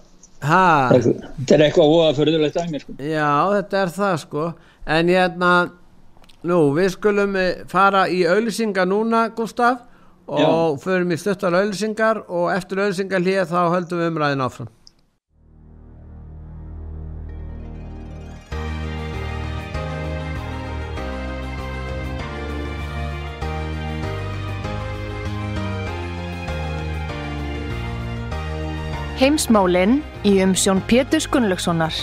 [0.42, 2.92] ha, þetta er eitthvað óða förðulegt að mér sko.
[2.98, 4.54] já, þetta er það sko
[4.86, 5.52] en ég hérna
[6.48, 9.88] nú, við skulum eh, fara í auðlýsingar núna, Gustaf
[10.32, 14.70] og förum í stuttar auðlýsingar og eftir auðlýsingar hlýja þá höldum við umræðin áfram
[29.22, 31.94] Heimsmálinn í umsjón Pétur Gunnlaugssonar.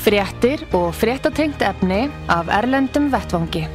[0.00, 3.66] Fréttir og fréttatengt efni af Erlendum Vettvangi.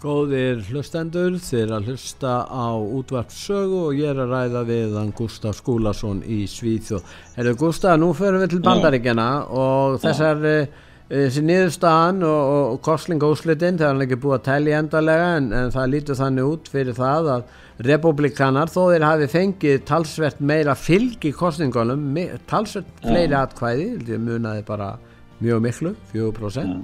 [0.00, 5.10] Góðir hlustendur, þeir að hlusta á útvart sögu og ég er að ræða við hann
[5.12, 7.10] Gustaf Skúlason í Svíþjóð.
[7.34, 10.78] Herru Gustaf, nú förum við til bandaríkjana og þessar uh,
[11.10, 15.74] þessi niðurstaðan og, og kostlingaúslitin það er hann ekki búið að telja endalega en, en
[15.74, 17.58] það lítur þannig út fyrir það að
[17.90, 22.06] republikanar þó þeir hafi fengið talsvert meira fylg í kostningunum
[22.50, 24.94] talsvert fleiri atkvæði munaði bara
[25.42, 26.80] mjög miklu 4% ja.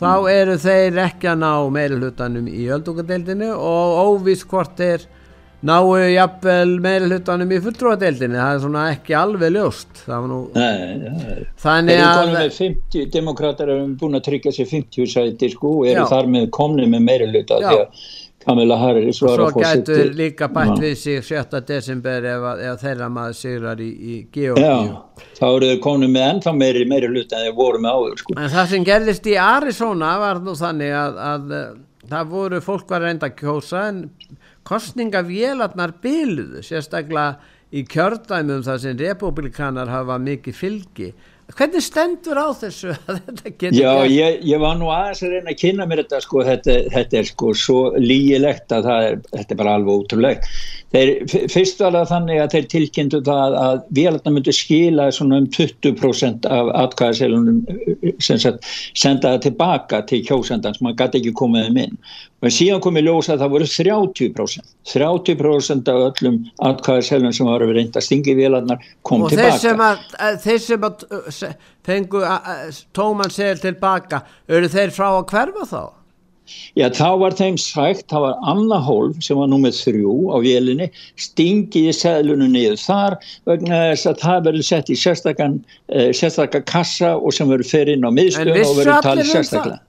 [0.00, 5.06] Þá eru þeir ekki að ná meira hlutanum í öldungadeildinu og óvís hvort þeir
[5.64, 8.36] náu jafnvel meira hlutanum í fulltrúadeildinni.
[8.36, 10.02] Það er svona ekki alveg ljóst.
[10.28, 10.40] Nú...
[10.56, 15.88] Nei, ja, þannig að 50, demokrater eru búin að tryggja sér 50 sæti sko og
[15.88, 16.10] eru já.
[16.12, 18.04] þar með komni með meira hluta því að
[18.44, 21.60] Kamila Harris var að fóra sitt svo gætur líka bætt við sig 7.
[21.68, 24.98] desember ef, ef þeirra maður sigrar í, í Georgíu
[25.38, 28.36] þá eru þau komni með ennþá meiri meiri hluta en þeir voru með áður sko.
[28.36, 32.94] en það sem gerðist í Arizona var nú þannig að, að, að það voru fólk
[32.94, 34.00] var reynda að kjósa en
[34.68, 41.12] kostningavélarnar byluðu sérstaklega í kjördæmum þar sem republikanar hafa mikið fylgi
[41.52, 45.52] hvernig stendur á þessu að þetta getur Já, ég, ég var nú aðeins að reyna
[45.52, 49.60] að kynna mér þetta sko, þetta, þetta er sko svo lígilegt að er, þetta er
[49.60, 50.48] bara alveg ótrúlegt.
[50.94, 51.12] Þeir,
[51.50, 56.46] fyrst var það þannig að þeir tilkynntu það að vélarna myndu skila svona um 20%
[56.54, 61.98] af atkvæðaselunum sem sagt, senda það tilbaka til kjósendans, maður gæti ekki komið um inn
[62.44, 67.72] og síðan komið ljósa að það voru 30% 30% af öllum atkvæðaselunum sem var að
[67.72, 71.04] vera reynda stingi vélarnar kom og tilbaka og þeir sem að
[71.84, 72.24] fengu
[72.96, 75.84] tóman segil tilbaka eru þeir frá að hverfa þá?
[76.76, 80.90] Já þá var þeim sætt, það var Anna Holm sem var nummið þrjú á vélinni
[81.16, 83.16] stingiði seglunum niður þar
[83.48, 85.56] vegna þess að það verður sett í sérstakkan
[85.88, 89.80] eh, kassa og sem verður fyrir inn á miðstöðun og verður talið um sérstaklega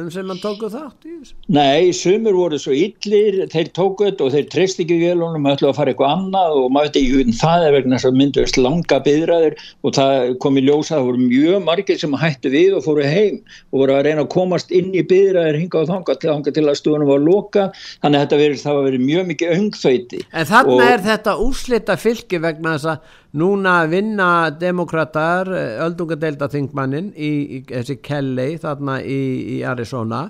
[0.00, 1.34] um sem hann tóku þátt í þessu?
[1.54, 5.70] Nei, sumur voru svo yllir, þeir tóku þetta og þeir treyst ekki vélunum og ætlaði
[5.70, 9.00] að fara eitthvað annað og maður veit ekki, það er vegna þess að mynduðist langa
[9.08, 13.08] byðraðir og það kom í ljósa, það voru mjög margir sem hættu við og fóru
[13.08, 16.66] heim og voru að reyna að komast inn í byðraðir hinga og þanga til, til
[16.66, 17.68] að stuðunum var loka,
[18.04, 20.24] þannig að þetta verið, það var verið mjög mikið öngþauti.
[20.32, 24.28] En þarna og, er þetta úslita fylgi vegna þess að núna vinna
[24.60, 29.22] demokrater eh, öldungadeildaþingmannin í, í þessi Kelly þarna í,
[29.56, 30.28] í Arizona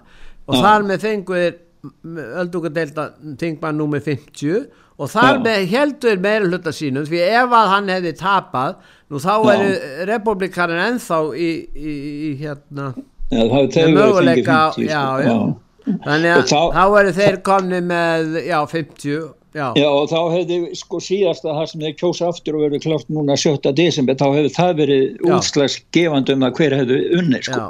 [0.48, 0.62] og ja.
[0.64, 1.60] þar með fenguðir
[2.44, 4.64] öldungadeildaþingmann númið 50
[4.94, 5.40] og þar ja.
[5.44, 8.76] með heldur meira hluta sínum því ef að hann hefði tapað
[9.10, 9.54] nú þá ja.
[9.54, 12.92] eru republikanin ennþá í, í hérna
[13.34, 15.36] möguleika já, já.
[16.06, 19.68] þannig að þá, þá eru þeir konni með já, 50 Já.
[19.78, 23.12] Já og þá hefði sko síðast að það sem þeir kjósa aftur og verður klart
[23.14, 23.70] núna 7.
[23.78, 27.68] desember þá hefði það verið útslags gefandum að hver hefði unni sko.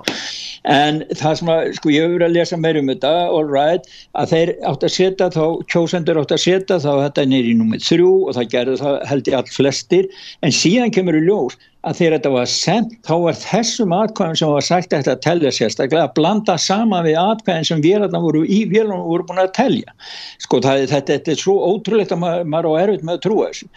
[0.73, 3.93] En það sem að sko ég hefur verið að lesa meir um þetta all right
[4.17, 5.45] að þeir átt að setja þá
[5.75, 9.37] kjósendur átt að setja þá þetta neyri númið þrjú og það gerði það held í
[9.37, 13.95] all flestir en síðan kemur í ljós að þegar þetta var sendt þá var þessum
[13.95, 18.21] atkvæðum sem var sagt að þetta telja sérstaklega að blanda sama við atkvæðin sem vélarna
[18.25, 19.97] voru í vélarna voru búin að telja
[20.43, 23.49] sko það, þetta, þetta er svo ótrúlegt að maður, maður á erfitt með að trúa
[23.51, 23.69] þessu.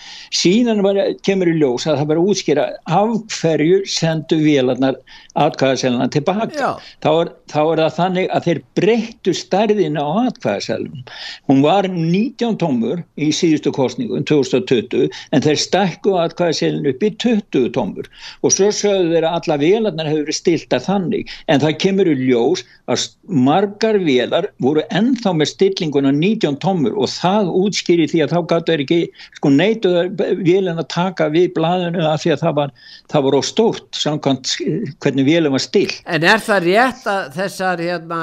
[0.41, 4.99] Síðan var, kemur í ljós að það var útskýra af hverju sendu vélarnar
[5.37, 6.73] atkvæðaseluna tilbaka
[7.03, 11.03] þá er, þá er það þannig að þeir breyttu stærðina á atkvæðaselunum
[11.51, 17.71] hún var 19 tómur í síðustu kostningu 2020 en þeir stakku atkvæðaselun upp í 20
[17.75, 18.07] tómur.
[18.43, 22.15] Og svo sögðu þeir að alla vélarnar hefur verið stilta þannig en það kemur í
[22.21, 23.07] ljós að
[23.47, 28.71] margar vélar voru ennþá með stillinguna 19 tómur og það útskýri því að þá gætu
[28.71, 28.99] þeir ekki
[29.39, 30.05] sko neituðu
[30.43, 32.73] vélina að taka við blæðinu af því að það var,
[33.11, 34.55] það var óstórt samkvæmt
[35.03, 38.21] hvernig vélum var still En er það rétt að þessar hérna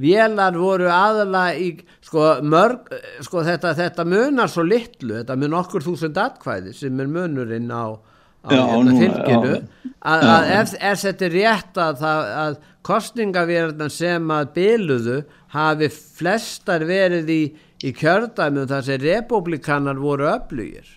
[0.00, 1.68] vélar voru aðala í
[2.04, 2.90] sko mörg
[3.22, 7.94] sko þetta, þetta munar svo litlu þetta mun okkur þúsund atkvæði sem er munurinn á
[8.44, 9.52] á hérna fylginu.
[10.04, 12.02] að, að ef, ef þetta er rétt að,
[12.44, 15.20] að kostningavirðan sem að byluðu
[15.54, 17.42] hafi flestar verið í,
[17.86, 20.90] í kjördæmum þar sem republikanar voru öflugir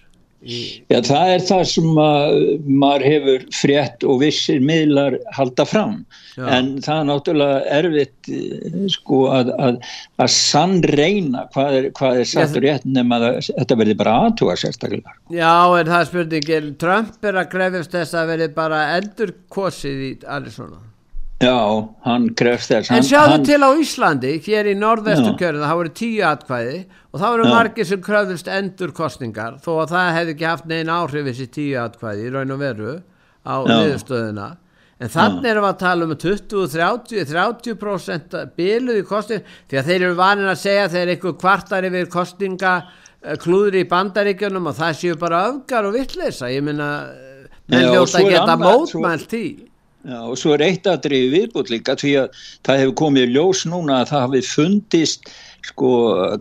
[0.45, 5.95] Já, það er það sem maður hefur frétt og vissir miðlar halda fram
[6.36, 6.43] Já.
[6.54, 9.80] en það er náttúrulega erfitt eh, sko að, að,
[10.21, 14.58] að sannreina hvað er, hvað er satt og rétt nema að þetta verði bara aðtúa
[14.62, 15.15] sérstaklega.
[15.34, 20.06] Já, en það er spurningin Trump er að grefjast þess að verði bara eldur kosið
[20.06, 20.84] í Arizona
[21.38, 21.54] Já,
[22.02, 23.43] hann krefst þess En sjáðu hann...
[23.45, 26.80] til á Íslandi, hér í norðvestu kjörinu það voru tíu atkvæði
[27.12, 30.93] og það voru margir sem kröðust endur kostningar þó að það hefði ekki haft negin
[30.95, 32.95] áhrif þessi tíu atkvæði í raun og veru
[33.45, 34.47] á viðstöðuna
[34.97, 40.00] en þannig erum við að tala um 20-30 30% biluð í kostning því að þeir
[40.02, 42.76] eru vanin að segja þeir eru eitthvað kvartar yfir kostninga
[43.21, 46.91] eh, í bandaríkjunum og það séu bara öfgar og vittleisa ég minna,
[47.69, 49.47] menn hljóta að geta mótmælt í
[50.08, 53.98] Já, og svo er eitt aðrið viðbútt líka því að það hefur komið ljós núna
[54.02, 55.32] að það hafi fundist
[55.67, 55.90] sko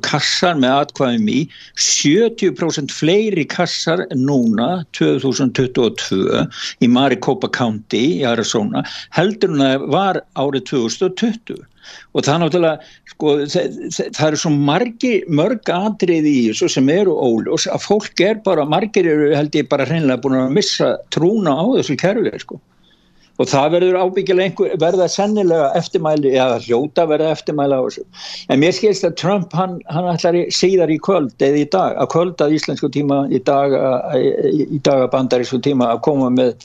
[0.07, 1.39] kassar með atkvæðum í
[1.83, 6.45] 70% fleiri kassar núna 2022
[6.79, 8.85] í Maricopa County í Arizona
[9.19, 14.55] heldur en það var árið 2020 og það er náttúrulega sko, það, það eru svo
[14.71, 19.59] margi, mörg atrið í þessu sem eru óljós að fólk er bara, margir eru held
[19.59, 22.63] ég bara hreinlega búin að missa trúna á þessu kerfi sko
[23.37, 28.07] og það verður ábyggilega einhver, verða sennilega eftirmæli, eða hljóta verða eftirmæli á þessu.
[28.49, 32.11] En mér skilst að Trump hann, hann ætlar síðar í kvöld eða í dag, að
[32.15, 33.77] kvölda íslensku tíma í dag,
[34.17, 36.57] í dag að bandarísku tíma að koma með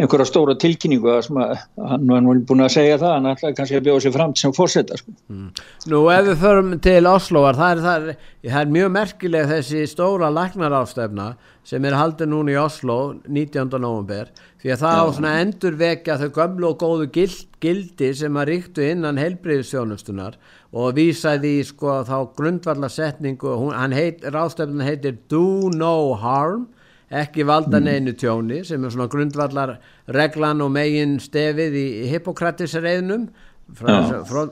[0.00, 1.28] einhverja stóra tilkynningu að
[1.76, 4.54] hann var nú búin að segja það, hann ætlaði kannski að bjóða sér fram sem
[4.56, 5.14] fórsetta sko.
[5.28, 5.48] mm.
[5.92, 9.82] Nú ef við förum til Osloar það er, það, er, það er mjög merkileg þessi
[9.90, 11.26] stóra læknarástefna
[11.70, 12.98] sem er haldið núna í Oslo
[13.28, 13.76] 19.
[13.76, 14.32] november
[14.62, 18.50] því að það á svona endur vekja þau gömlu og góðu gild, gildi sem að
[18.54, 20.40] ríktu innan helbriðsjónustunar
[20.70, 26.68] og vísaði í sko þá grundvallarsetningu, hann heit, rástefnan heitir Do No Harm
[27.10, 27.86] ekki valda mm.
[27.86, 29.76] neinu tjóni sem er svona grundvallar
[30.14, 33.28] reglan og megin stefið í hippokratisreðnum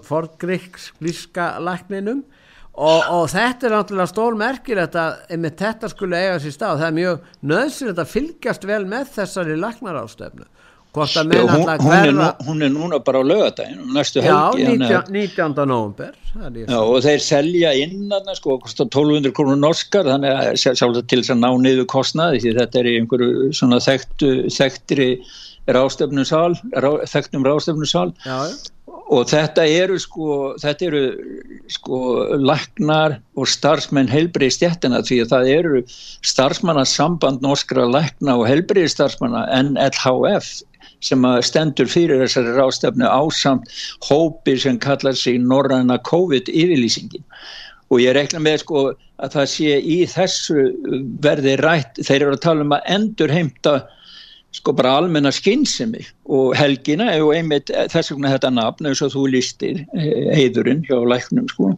[0.06, 2.24] forgríkska lækninum.
[2.78, 6.78] Og, og þetta er náttúrulega stór merkilegt að með þetta skulle eiga sér stað.
[6.78, 7.16] Það er mjög
[7.50, 10.46] nöðsynlegt að fylgjast vel með þessari læknarástefnu
[11.06, 15.66] Já, hún, hún, er nú, hún er núna bara á lögadaginn næstu helgi Já, 19.
[15.66, 16.14] november
[16.68, 21.44] Já, og þeir selja inn sko, 1200 krónur norskar þannig að sjálf til þess að
[21.44, 25.10] ná niður kostnaði því þetta er í einhverju svona þekktu, þekktri
[25.68, 26.54] rástefnusal
[27.08, 28.10] þekktum rástefnusal
[29.08, 31.02] og þetta eru sko þetta eru
[31.72, 31.98] sko
[32.40, 35.82] laknar og starfsmenn helbriði stjættina því að það eru
[36.32, 40.50] starfsmannasamband norskra lakna og helbriði starfsmanna NLHF
[41.04, 43.70] sem stendur fyrir þessari rástefnu ásamt
[44.08, 47.24] hópi sem kallar sig Norræna COVID-yfirlýsingin.
[47.88, 48.82] Og ég rekna með sko
[49.18, 50.66] að það sé í þessu
[51.24, 53.78] verði rætt, þeir eru að tala um að endur heimta
[54.56, 56.00] sko bara almenna skynsemi
[56.32, 60.96] og helgina og einmitt eh, þess vegna þetta nafn eins og þú listir heiðurinn hjá
[61.12, 61.74] læknum sko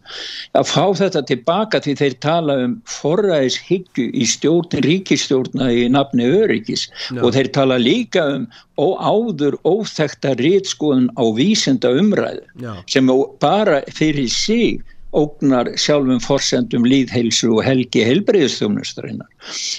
[0.58, 6.86] að fá þetta tilbaka því þeir tala um forræðishyggju í stjórn ríkistjórna í nafni öryggis
[7.10, 7.26] no.
[7.26, 8.46] og þeir tala líka um
[8.80, 12.78] áður óþekta rítskoðun á vísenda umræðu no.
[12.86, 13.10] sem
[13.42, 14.78] bara fyrir sig
[15.16, 19.28] ógnar sjálfum forsendum líðheilsu og helgi heilbreyðstjónustarinnar.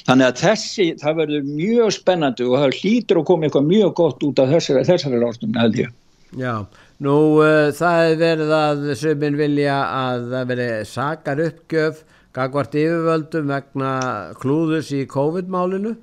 [0.08, 4.26] Þannig að þessi, það verður mjög spennandi og það hlýtur að koma eitthvað mjög gott
[4.28, 5.98] út af þessari, þessari ráðstum held ég.
[6.40, 6.56] Já,
[7.04, 12.04] nú uh, það er verið að söminn vilja að það verið sakar uppgjöf
[12.36, 13.94] gagvart yfirvöldum vegna
[14.40, 15.96] klúðus í COVID-málinu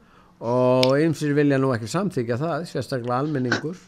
[0.44, 3.78] og ymsir vilja nú ekki samþykja það, sérstaklega almenningur.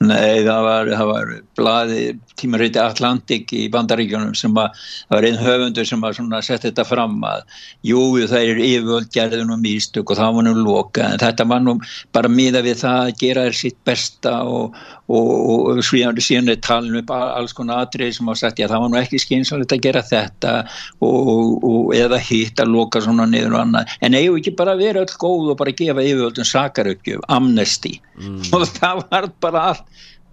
[0.00, 1.30] Nei, það var, það var
[1.60, 2.04] blaði
[2.40, 4.78] tímaríti Atlantik í bandaríkjónum sem að,
[5.10, 7.42] það var einn höfundur sem að setja þetta fram að
[7.84, 11.60] jú, það er yfirvöld gerðin og místug og það var nú loka en þetta var
[11.66, 11.74] nú
[12.16, 14.80] bara miða við það að gera þér sitt besta og,
[15.12, 15.28] og,
[15.74, 19.20] og síðan er talin upp alls konar atrið sem að setja það var nú ekki
[19.20, 20.56] skynsalegt að gera þetta
[21.04, 25.04] og, eða hitt að loka svona niður og annað en eigum ekki bara að vera
[25.04, 28.46] öll góð og bara gefa yfirvöldum sakarökjum, amnesti mm.
[28.56, 29.89] og það var bara allt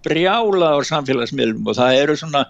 [0.08, 2.44] brjála á samfélagsmiðlum og það eru svona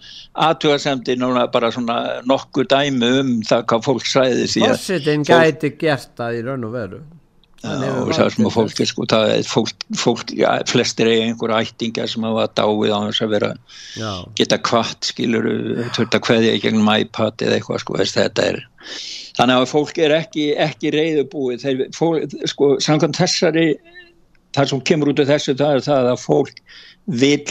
[0.48, 1.98] aðtjóðasemdi núna bara svona
[2.28, 6.68] nokkur dæmi um það hvað fólk sæði því að Fossetin gæti gert það í raun
[6.68, 7.04] og veru.
[7.58, 11.64] Já, og það er svona fólk, sko, það er fólk, fólk já, flestir er einhverja
[11.66, 13.48] ættingar sem hafa dáið á þess að vera
[13.98, 14.10] já.
[14.38, 15.48] geta kvart, skilur
[15.96, 18.60] törta hverði ekki gegnum iPad eða eitthvað, sko, veist, þetta er
[19.40, 23.66] þannig að fólk er ekki, ekki reyðubúið þeir, fólk, sko, samkvæmt þessari
[24.54, 26.62] það sem kemur út af þessu, það er það að fólk
[27.08, 27.44] vil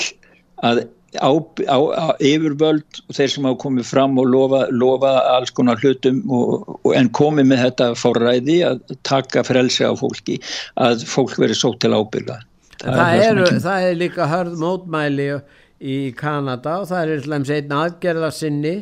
[0.65, 0.85] að
[1.21, 1.31] á,
[1.67, 6.19] á, á yfirvöld og þeir sem hafa komið fram og lofa, lofa alls konar hlutum
[6.33, 10.39] og, og, en komið með þetta forræði að taka frelsi á fólki
[10.83, 12.41] að fólk verið svo til ábyrga
[12.81, 15.29] það, það, er, það er líka hörð mótmæli
[15.77, 18.75] í Kanada og það er eins einn aðgerðarsinni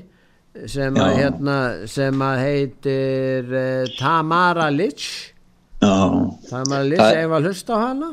[0.72, 1.56] sem að, hérna,
[1.92, 5.35] sem að heitir uh, Tamara Litch
[5.82, 8.10] Það er maður að lýsa ef að hlusta á hana?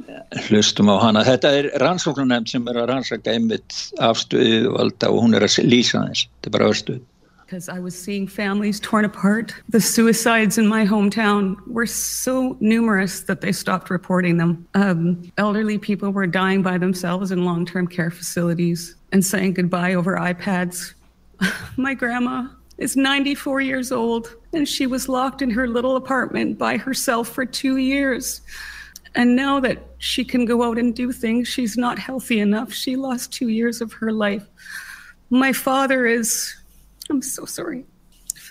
[0.48, 1.22] Hlustum á hana.
[1.26, 6.28] Þetta er rannsóknunemnd sem er að rannsaka einmitt afstöðu og hún er að lýsa þess.
[6.28, 7.00] Þetta er bara östuð.
[7.46, 9.54] Because I was seeing families torn apart.
[9.68, 14.66] The suicides in my hometown were so numerous that they stopped reporting them.
[14.72, 20.16] Um, elderly people were dying by themselves in long-term care facilities and saying goodbye over
[20.16, 20.94] iPads.
[21.76, 22.48] my grandma
[22.78, 27.44] is 94 years old and she was locked in her little apartment by herself for
[27.44, 28.40] two years.
[29.14, 32.72] And now that she can go out and do things, she's not healthy enough.
[32.72, 34.46] She lost two years of her life.
[35.30, 36.54] My father is,
[37.10, 37.84] I'm so sorry.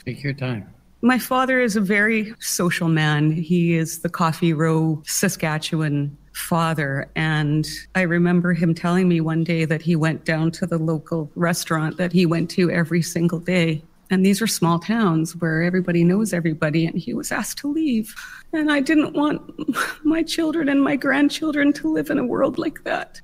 [0.06, 0.72] Take your time.
[1.04, 3.32] My father is a very social man.
[3.32, 7.10] He is the Coffee Row, Saskatchewan father.
[7.16, 11.32] And I remember him telling me one day that he went down to the local
[11.36, 13.82] restaurant that he went to every single day.
[14.12, 16.86] And these are small towns where everybody knows everybody.
[16.86, 18.14] And he was asked to leave.
[18.52, 19.42] And I didn't want
[20.04, 23.22] my children and my grandchildren to live in a world like that.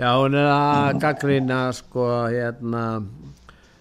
[0.00, 3.04] Já, hún er að gaggrina sko hérna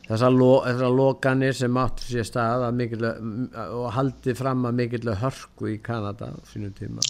[0.10, 5.72] þessar lo, þessa lokanir sem áttur sér stað mikilvæg, og haldi fram að mikilvæg hörku
[5.72, 7.02] í Kanada sínum tíma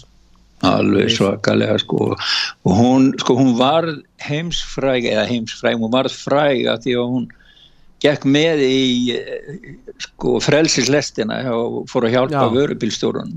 [0.62, 3.88] alveg svakalega sko og hún, sko, hún var
[4.22, 7.26] heimsfræg eða heimsfræg, hún var fræg að því að hún
[8.02, 9.16] gekk með í
[10.02, 13.36] sko frelsislestina og fór að hjálpa vörubilstjórun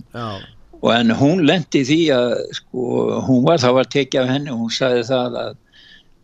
[0.81, 4.63] og en hún lendi því að sko hún var, það var tekið af henni og
[4.65, 5.53] hún sagði það að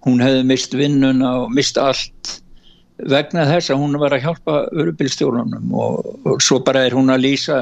[0.06, 2.36] hún hefði mist vinnuna og mist allt
[3.12, 7.26] vegna þess að hún var að hjálpa vörubilstjórunum og, og svo bara er hún að
[7.26, 7.62] lýsa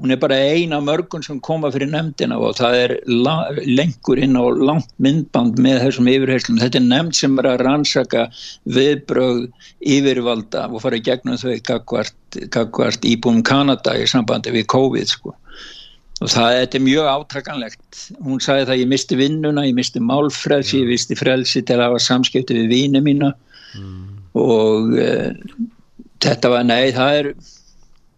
[0.00, 2.94] hún er bara eina mörgun sem koma fyrir nefndina og það er
[3.68, 6.60] lengur inn á langt myndband með þessum yfirherslum.
[6.62, 8.24] Þetta er nefnd sem er að rannsaka
[8.76, 9.42] viðbröð
[9.96, 15.34] yfirvalda og fara í gegnum þau kakvart íbúum Kanada í sambandi við COVID sko.
[16.20, 18.00] Og það er mjög átrakanlegt.
[18.24, 22.02] Hún sagði það ég misti vinnuna, ég misti málfrelsi, ég misti frelsi til að hafa
[22.08, 23.32] samskipti við víni mína
[23.76, 24.02] mm.
[24.36, 25.30] og uh,
[26.20, 27.32] þetta var, nei, það er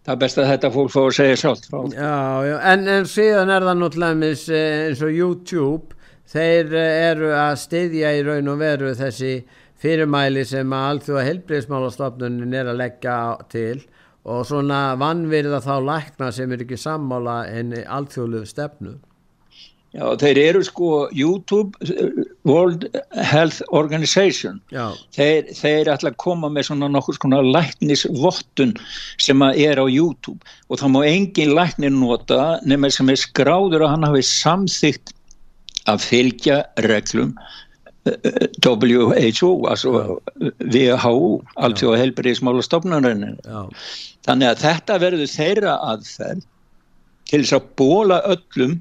[0.03, 2.14] það er best að þetta fólk fá að segja sjálf já,
[2.48, 5.98] já, en, en síðan er það náttúrulega eins og YouTube
[6.32, 9.34] þeir eh, eru að styðja í raun og veru þessi
[9.82, 13.16] fyrirmæli sem að allþjóða helbriðsmálastofnunin er að leggja
[13.53, 13.78] til
[14.22, 18.98] og svona vannvirða þá lækna sem er ekki sammála en allþjóðlu stefnu
[19.93, 21.76] Já, þeir eru sko YouTube
[22.49, 24.61] World Health Organization.
[25.12, 28.72] Þeir, þeir ætla að koma með svona nokkur svona læknisvottun
[29.20, 30.40] sem er á YouTube.
[30.72, 35.12] Og þá má engin læknir nota nema sem er skráður að hann hafi samþygt
[35.90, 37.34] að fylgja reglum
[38.03, 40.18] WHO, altså
[40.59, 43.36] WHO, altså helbriðismála stofnarinn
[44.26, 46.43] þannig að þetta verður þeirra aðferð
[47.30, 48.80] til þess að bóla öllum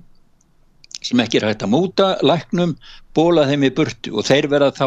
[1.06, 2.76] sem ekki er hægt að múta læknum,
[3.18, 4.86] bóla þeim í burtu og þeir verða þá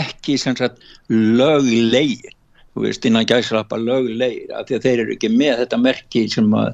[0.00, 2.36] ekki sagt, löglegir.
[2.70, 6.54] Þú veist innan gæsrappa löglegir af því að þeir eru ekki með þetta merki sem
[6.54, 6.72] að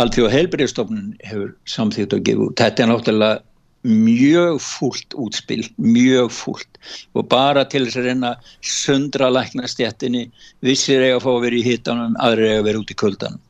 [0.00, 2.58] allþjóð heilbreyðstofnun hefur samþýtt að gefa út.
[2.60, 3.46] Þetta er náttúrulega
[3.80, 6.80] mjög fúlt útspil, mjög fúlt.
[7.16, 10.26] Og bara til þess að reyna sundra læknastjættinni
[10.64, 13.40] vissir eiga að fá að vera í hittanum, aðri eiga að vera út í kvöldanum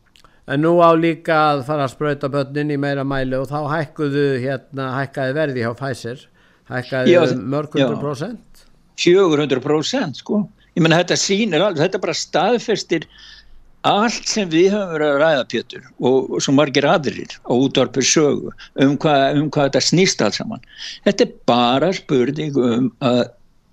[0.48, 4.26] en nú á líka að fara að spröyta börnin í meira mæli og þá hækkuðu
[4.42, 6.24] hérna, hækkaði verði hjá Pfizer.
[6.70, 8.50] Hækkaði já, mörgundur prosent
[9.00, 10.44] 400 prosent sko.
[10.76, 13.06] Ég menna þetta sýnir alveg, þetta bara staðfestir
[13.88, 18.04] allt sem við höfum verið að ræða Pétur og, og svo margir aðrir á útvarpur
[18.04, 18.52] sögu
[18.84, 20.64] um hvað, um hvað þetta snýst alls saman.
[21.06, 23.22] Þetta er bara spurning um að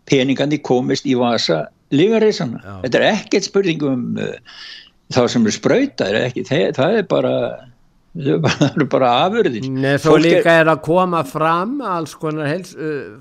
[0.08, 4.34] peningandi komist í vasa lífareysana, þetta er ekkert spurning um uh,
[5.14, 7.34] þá sem er spröytar ekki, það, er bara
[8.18, 9.68] það eru bara afurðir.
[9.70, 12.64] Nei, Fólk líka er að koma fram alls konar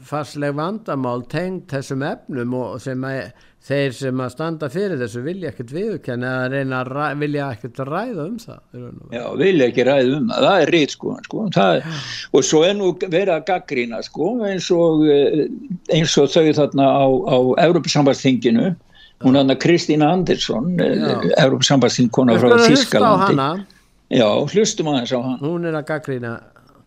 [0.07, 3.29] farsleg vandamál tengt þessum efnum og sem að
[3.67, 7.81] þeir sem að standa fyrir þessu vilja ekkert viðkenna eða reyna að ræ, vilja ekkert
[7.89, 8.83] ræða um það
[9.17, 11.89] Já, vilja ekki ræða um það, það er rít sko, sko það,
[12.31, 17.07] og svo er nú verið að gaggrína sko eins og eins og þau þarna á,
[17.11, 18.71] á Európa-sambarsþinginu
[19.25, 23.67] hún er hann að Kristína Andersson Európa-sambassinn konar frá Þískalandi
[24.13, 26.37] já, hlustum aðeins á hann hún er að gaggrýna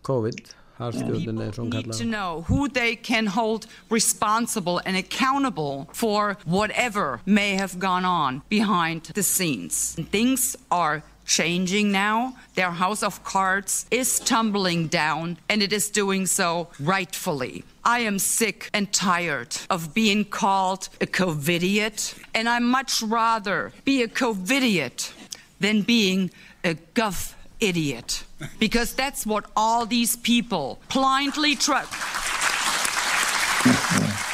[0.06, 7.50] COVID People need to know who they can hold responsible and accountable for whatever may
[7.50, 9.94] have gone on behind the scenes.
[10.10, 12.34] Things are changing now.
[12.56, 17.62] Their house of cards is tumbling down, and it is doing so rightfully.
[17.84, 24.02] I am sick and tired of being called a COVIDiot, and I much rather be
[24.02, 25.12] a COVIDiot
[25.60, 26.32] than being
[26.64, 28.24] a gov idiot.
[28.58, 31.92] Because that's what all these people blindly trust.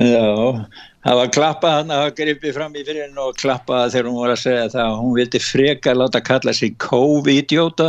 [0.00, 0.66] Já,
[1.04, 4.32] það var klappað hann að gripi fram í fyrir henn og klappaði þegar hún var
[4.34, 7.88] að segja það hún vildi freka láta kalla sig kóv-idióta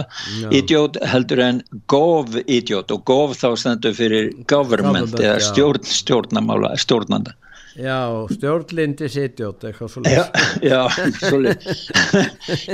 [0.62, 7.36] idiót heldur en góv-idiót og góv þá stendur fyrir government eða stjórn, stjórnanda
[7.80, 10.26] Já, stjórnlindi sitjótt eitthvað svo Já,
[10.59, 10.82] já
[11.22, 11.39] svo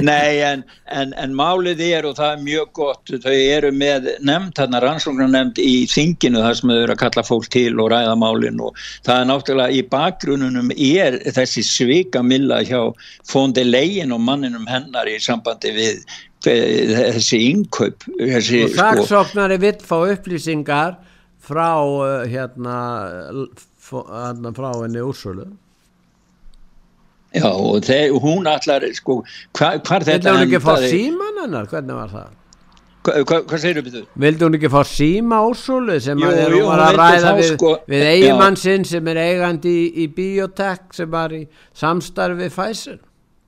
[0.02, 4.56] Nei, en, en, en málið er og það er mjög gott, þau eru með nefnd,
[4.58, 8.16] þarna rannsóknar nefnd í þinginu þar sem þau eru að kalla fólk til og ræða
[8.18, 12.82] málin og það er náttúrulega í bakgrununum er þessi svika milla hjá
[13.30, 16.02] fóndi legin og manninum hennar í sambandi við
[16.48, 20.98] þessi innkaup þessi, og saksóknari sko, vill fá upplýsingar
[21.48, 22.78] frá uh, hérna
[23.88, 25.48] frá henni úrsölu
[27.36, 29.22] Já og þeir, hún allar sko
[29.58, 32.36] hvar hva þetta Vildi hún ekki fá síman hennar, hvernig var það?
[33.08, 34.04] Hvað hva, hva segir þú?
[34.24, 37.74] Vildi hún ekki fá síma úrsölu sem jú, jú, hún var að ræða við, sko,
[37.92, 41.44] við eigimann sinn sem er eigandi í, í biotek sem var í
[41.78, 43.00] samstarfi Pfizer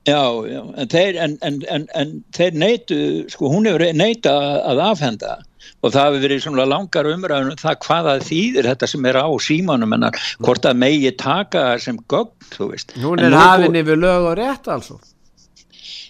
[0.08, 2.96] Já, já, en þeir, en, en, en, þeir neitu,
[3.28, 4.32] sko hún hefur neita
[4.64, 5.34] að afhenda
[5.80, 9.28] og það hefur verið svona langar umræðun um það hvaða þýðir þetta sem er á
[9.44, 10.08] símanum en
[10.40, 12.96] hvort að megi taka sem gögn, þú veist.
[13.00, 15.00] Hún er hafinn yfir lög og rétt altså.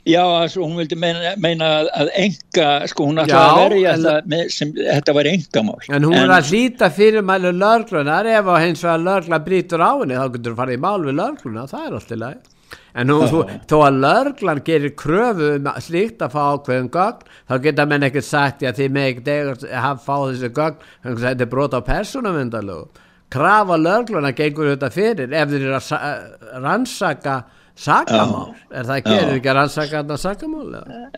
[0.08, 4.44] Já, altså, hún vildi meina, meina að enga, sko hún ætlaði að verja þetta með,
[4.54, 5.82] sem þetta var engamál.
[5.90, 9.84] En hún en, er að hlýta fyrir mælu löglunar ef á hins vegar lögla brítur
[9.84, 12.48] á henni þá getur þú farið í mál við lögluna, það er alltaf læg
[12.94, 17.54] en nú, þú, þó að lörglan gerir kröfu um slíkt að fá ákveðum gögn þá
[17.66, 20.82] geta menn ekkert sagt að þið með ekkert hafa fá þessu gögn.
[21.04, 25.64] Þannig að þetta er brot á persónavendalögu krafa lörglan að gengur þetta fyrir ef þið
[25.64, 27.38] eru að rannsaka
[27.80, 30.66] sakamál, er það ekki, er ekki að rannsaka þetta sakamál?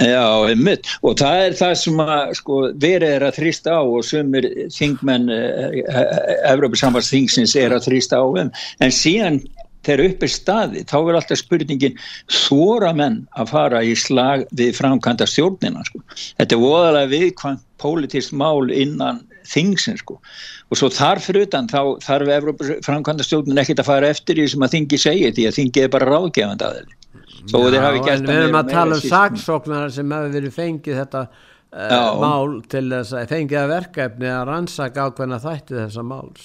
[0.05, 4.07] Já, einmitt, og það er það sem að sko, verið er að þrýsta á og
[4.07, 6.13] sumir þingmenn eh, eh,
[6.53, 9.41] Evrópusamfarsþingsins er að þrýsta á um, en síðan
[9.87, 11.99] þegar upp er staði þá er alltaf spurningin
[12.31, 16.03] þóra menn að fara í slag við framkvæmda stjórnina sko.
[16.41, 20.19] þetta er voðalega viðkvæmt pólitísk mál innan þingsin sko.
[20.71, 22.51] og svo þarf fyrir utan þá þarf
[22.87, 25.95] framkvæmda stjórnin ekkit að fara eftir því sem að þingi segja því að þingi er
[25.97, 26.99] bara ráðgefand að þeir
[27.43, 32.61] Já, en við erum að tala um saksóknar sem hefur verið fengið þetta uh, mál
[32.71, 36.45] til þess að fengið að verkefni að rannsaka ákveðna þætti þessa máls.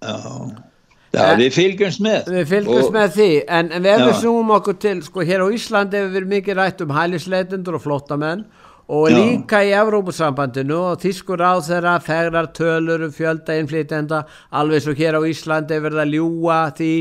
[0.00, 0.71] Já
[1.12, 2.28] Já, við fylgjumst með.
[2.32, 5.48] Við fylgjumst og, með því, en, en við hefum snúum okkur til, sko, hér á
[5.52, 8.46] Íslandi hefur við mikið rætt um hælisleitundur og flottamenn
[8.92, 9.16] og Já.
[9.16, 15.20] líka í Evrópusambandinu og þýskur á þeirra fegrar tölur um fjölda innflýtenda alveg svo hér
[15.20, 16.94] á Íslandi hefur verið að ljúa því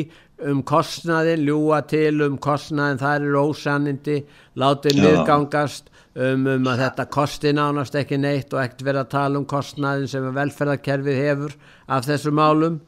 [0.51, 4.20] um kostnaðin, ljúa til um kostnaðin, það eru ósannindi
[4.59, 9.41] látið niðgangast um, um að þetta kosti nánast ekki neitt og ekkert verið að tala
[9.41, 12.82] um kostnaðin sem velferðarkerfið hefur af þessu málum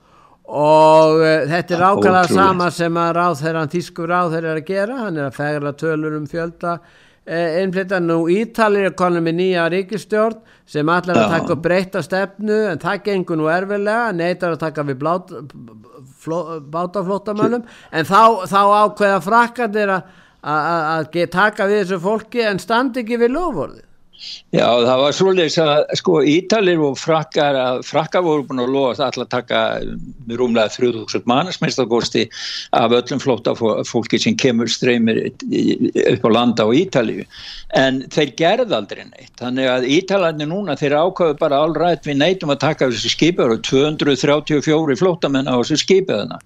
[0.53, 4.67] og uh, þetta er ákvæmlega sama sem að ráð þeirra þýskur ráð þeirra er að
[4.67, 4.99] gera.
[5.07, 6.73] Hann er að fegra tölur um fjölda
[7.25, 12.59] eh, einflita nú Ítalir er konum með nýja ríkistjórn sem allar að taka breyta stefnu
[12.71, 15.01] en það gengur nú erfilega neytar að taka við
[16.73, 23.35] bátaflótamönnum en þá, þá ákveða frakkandir að taka við þessu fólki en standi ekki við
[23.35, 23.83] lofvorði
[24.53, 29.23] Já, það var svolítið að sko Ítalir og frakkar, frakkar voru búin að lofa alltaf
[29.23, 29.61] að taka
[30.29, 32.27] rúmlega 3000 mannesmeistakosti
[32.77, 37.25] af öllum flóta fólki sem kemur streymir upp á landa á Ítalíu.
[37.73, 39.33] En þeir gerð aldrei neitt.
[39.41, 43.65] Þannig að Ítalarnir núna þeir ákvaðu bara allrætt við neitum að taka þessu skipur og
[43.65, 46.39] 234 flótamenn á þessu skipiðuna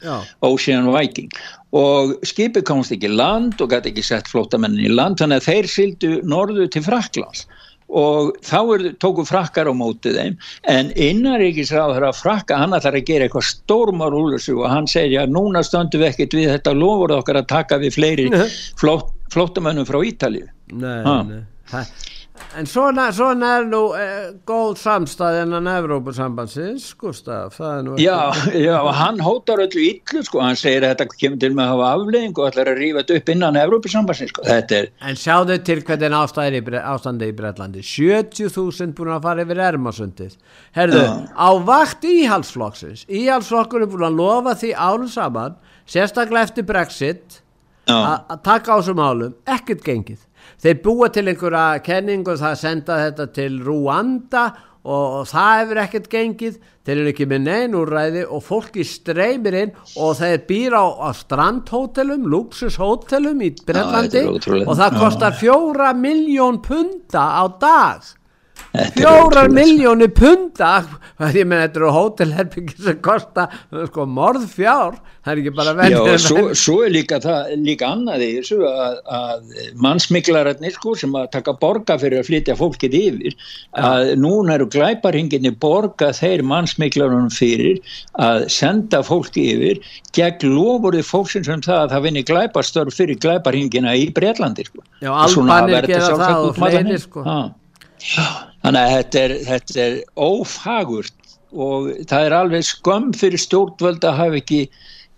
[0.48, 1.36] Ocean Viking.
[1.76, 5.74] Og skipið komst ekki land og gæti ekki sett flótamennin í land þannig að þeir
[5.76, 7.44] sildu norðu til Fraklands
[7.88, 10.34] og þá tóku frakkar á mótið þeim
[10.74, 15.24] en innaríkisráður að frakka hann ætlar að gera eitthvað stórmar úr þessu og hann segir
[15.24, 18.28] að núna stöndum við ekkert við þetta lofur okkar að taka við fleiri
[18.80, 21.02] flót, flótamönnum frá Ítalið Nei,
[21.72, 21.82] nei
[22.58, 28.18] En svona, svona er nú eh, góð samstæð innan Evrópusambansins, Gustaf, það er nú Já,
[28.56, 31.90] já, hann hótar öllu yllu, sko, hann segir að þetta kemur til með að hafa
[31.94, 35.80] aflegging og ætlar að rífa þetta upp innan Evrópusambansins, sko, þetta er En sjáðu til
[35.88, 40.38] hvernig ástandi í Breitlandi, 70.000 búin að fara yfir Ermasundið.
[40.78, 41.16] Herðu, já.
[41.38, 45.60] á vakt íhalsflokksins, íhalsflokkur er búin að lofa því árum saman,
[45.90, 47.42] sérstaklega eftir Brexit,
[47.88, 50.27] að taka á þessum álum, ekkert gengið
[50.64, 54.48] þeir búa til einhverja kenningu það senda þetta til Rúanda
[54.88, 56.60] og, og það hefur ekkert gengið.
[56.88, 61.10] Þeir eru ekki með neyn úrræði og fólki streymir inn og þeir býra á, á
[61.20, 64.24] strandhótelum, luxushótelum í Brellandi
[64.64, 68.08] og það kostar fjóra miljón punta á dag
[68.96, 70.72] fjórar miljónir punta
[71.34, 73.48] ég menn þetta eru hótelherbyggir sem kosta
[73.88, 74.98] sko morð fjár
[75.28, 78.60] það er ekki bara velja Já, svo, svo er líka það, líka annað í þessu
[78.70, 83.38] að, að mannsmiklararnir sko sem að taka borga fyrir að flytja fólkið yfir
[83.82, 84.18] að ja.
[84.24, 87.82] núna eru glæparhinginni borga þeir mannsmiklarunum fyrir
[88.24, 89.84] að senda fólki yfir
[90.18, 94.84] gegn lofurði fólksins um það að það vinni glæparstörf fyrir glæparhingina í Breitlandi sko.
[95.04, 97.40] Já, albanir gera það og fleiri sko ha.
[98.16, 104.20] Þannig að þetta er, þetta er ófagurt og það er alveg skömm fyrir stjórnvöld að
[104.22, 104.66] hafa ekki,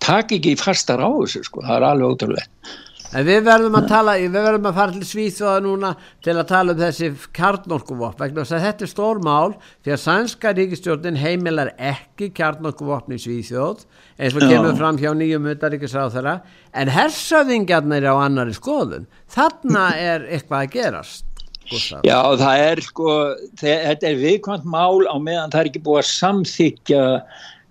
[0.04, 2.78] takk ekki fastar á þessu sko, það er alveg ótrúlega.
[3.10, 5.90] En við verðum að tala, við verðum að fara til Svíþjóða núna
[6.22, 10.04] til að tala um þessi kjarnorkuvopn, vegna þess að þetta er stór mál því að
[10.04, 13.82] sænska ríkistjórnin heimilar ekki kjarnorkuvopn í Svíþjóð
[14.20, 16.36] eins og kemur fram hjá nýjum utaríkisráð þeirra,
[16.78, 21.29] en hersöðingarnir á annari skoðun, þarna er eitthvað að gerast.
[21.70, 22.02] Gústaf.
[22.08, 23.14] Já, það er sko,
[23.62, 27.04] þetta er viðkvæmt mál á meðan það er ekki búið að samþykja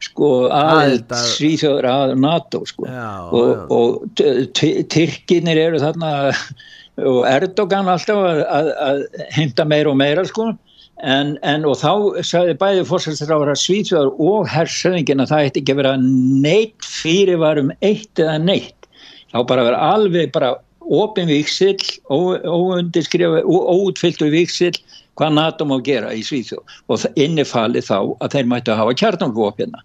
[0.07, 2.87] sko aðeins Svíþjóður að NATO sko.
[2.87, 4.23] Já, og, og
[4.93, 6.13] Tyrkinir eru þarna
[7.11, 9.05] og Erdogan alltaf að, að, að
[9.37, 10.53] heimta meira og meira sko.
[10.99, 15.77] En, en og þá sagði bæði fórsælsráður að Svíþjóður og hersöðingin að það eitt ekki
[15.79, 18.89] vera neitt fyrirvarum eitt eða neitt.
[19.31, 20.57] Þá bara vera alveg bara
[20.89, 24.77] ofin viksill, óundirskrifa, óutfylltur viksill
[25.19, 29.83] hvað NATO má gera í Svíþjóð og innifali þá að þeir mættu að hafa kjarnangvopina.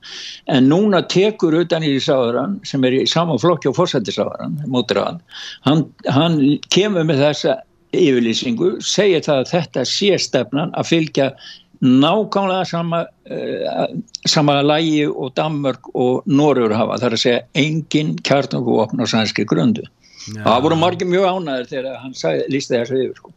[0.54, 5.22] En núna tekur utan í sáðurann sem er í saman flokki á fórsættisáðurann, mótraðan,
[5.66, 6.38] hann, hann
[6.74, 7.58] kemur með þessa
[7.94, 11.28] yfirlýsingu, segir það að þetta sé stefnan að fylgja
[11.84, 13.88] nákvæmlega sama, uh,
[14.30, 19.84] sama lægi og Danmörk og Norður hafa, þar að segja engin kjarnangvopn á sænski grundu.
[20.28, 20.44] Já.
[20.46, 23.34] það voru margir mjög ánæður þegar hann sagði, lísti þessu yfir sko.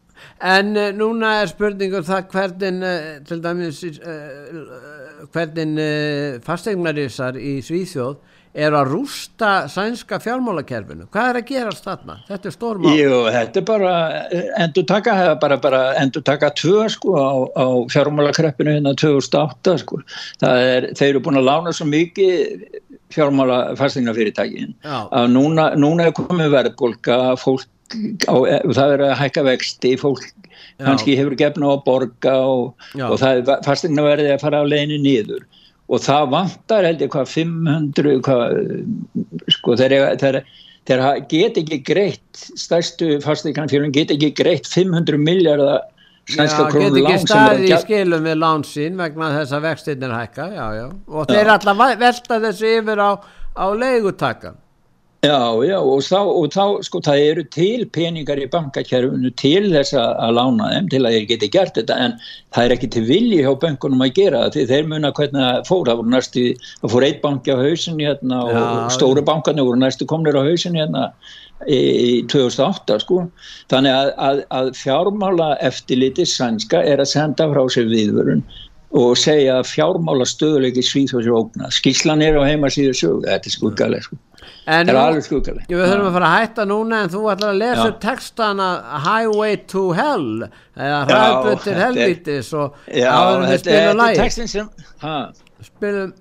[0.52, 8.16] en uh, núna er spurningum það hvernig uh, til dæmis uh, hvernig fastegnarísar í Svíþjóð
[8.56, 12.16] er að rústa sænska fjármálakerfinu hvað er að gerast þarna?
[12.28, 13.92] Þetta er stórmál Jú, þetta er bara
[14.64, 20.00] endur taka, bara, bara endur taka tvö sko á, á fjármálakreppinu hérna 2008 sko
[20.48, 22.64] er, þeir eru búin að lána svo mikið
[23.14, 27.68] fjármála fastegnafyrirtækin að núna, núna er komið verðbólka fólk
[28.26, 28.34] á,
[28.74, 30.24] það er að hækka vexti fólk
[30.82, 34.98] kannski hefur gefna á að borga og, og það er fastegnaverði að fara á leginu
[35.04, 35.44] nýður
[35.86, 38.56] og það vantar held ég hvað 500 hvað,
[39.54, 40.40] sko þeir,
[41.30, 45.86] get ekki greitt stærstu fastegnafjörðum get ekki greitt 500 miljardar
[46.28, 50.14] sænska krónu lán get ekki staði í skilum við lán sín vegna þess að vextinnir
[50.16, 50.46] hækka.
[50.52, 50.86] Já, já.
[51.06, 53.10] og þeir alltaf velta þessu yfir á,
[53.54, 54.62] á leigutakkan
[55.26, 59.96] Já, já, og þá, og þá, sko, það eru til peningar í bankakjærfunu til þess
[59.96, 62.14] að lána þeim, til að þeir geti gert þetta, en
[62.54, 65.62] það er ekki til vilji hjá bankunum að gera það, því þeir muna hvernig það
[65.70, 66.44] fór, það voru næstu,
[66.82, 68.66] það fór eitt banki á hausinni hérna og já,
[68.98, 71.06] stóru bankarnir voru næstu komnir á hausinni hérna
[71.64, 73.22] í 2008 sko.
[73.72, 78.44] Þannig að, að, að fjármála eftirliti sænska er að senda frá sér viðvörun
[78.96, 84.04] og segja að fjármála stöðuleiki svíþjóðsir ógna skíslan er á heimasíðu sög þetta er skuggaleg
[84.06, 84.18] sko.
[84.70, 85.64] En það er alveg skuggaleg.
[85.70, 88.68] Við höfum að fara að hætta núna en þú ætlar að lesa upp textana
[89.06, 94.22] Highway to Hell eða Hræðbjörn til helvítis og áður við spilum læg
[95.66, 96.14] spilum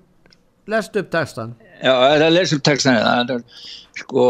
[0.66, 3.42] lest upp textan já, það er lest upp textan það er
[3.96, 4.26] Sko,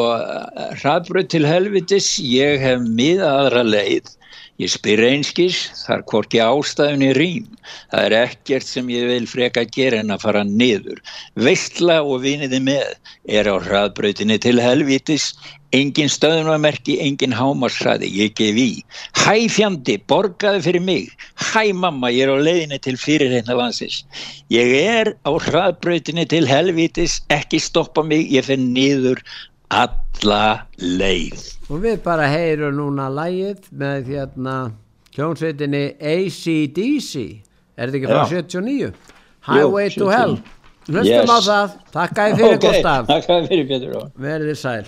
[0.79, 4.12] hraðbröð til helvitis, ég hef miðaðra leið.
[4.57, 7.49] Ég spyr einskis, þar hvorki ástæðunni rým.
[7.93, 11.03] Það er ekkert sem ég vil freka gera en að fara niður.
[11.37, 12.95] Veistla og viniði með
[13.29, 15.35] er á hraðbröðinni til helvitis.
[15.77, 18.71] Engin stöðunarmerki, engin hámarsræði, ég gef í.
[19.19, 21.11] Hæ fjandi, borgaði fyrir mig.
[21.51, 24.07] Hæ mamma, ég er á leiðinni til fyrirreina landsins.
[24.55, 29.21] Ég er á hraðbröðinni til helvitis, ekki stoppa mig, ég finn niður
[29.73, 30.43] alla
[30.79, 31.47] leið.
[31.71, 34.57] Og við bara heyrum núna lægið með hérna
[35.17, 37.25] hljómsveitinni ACDC
[37.77, 38.93] er þetta ekki frá 79
[39.47, 40.37] Highway Jú, to Hell
[40.87, 41.31] hlustum yes.
[41.31, 42.71] á það, takk að þið fyrir okay.
[42.77, 44.87] Gustaf takk að þið fyrir Pétur verðið sæl.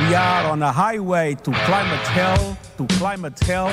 [0.00, 3.70] We are on a highway to climate hell, to climate hell,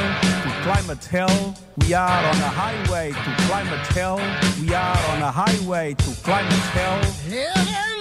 [0.68, 1.55] climate hell.
[1.78, 4.18] We are on a highway to climate hell.
[4.61, 7.01] We are on a highway to climate hell.
[7.30, 7.97] hell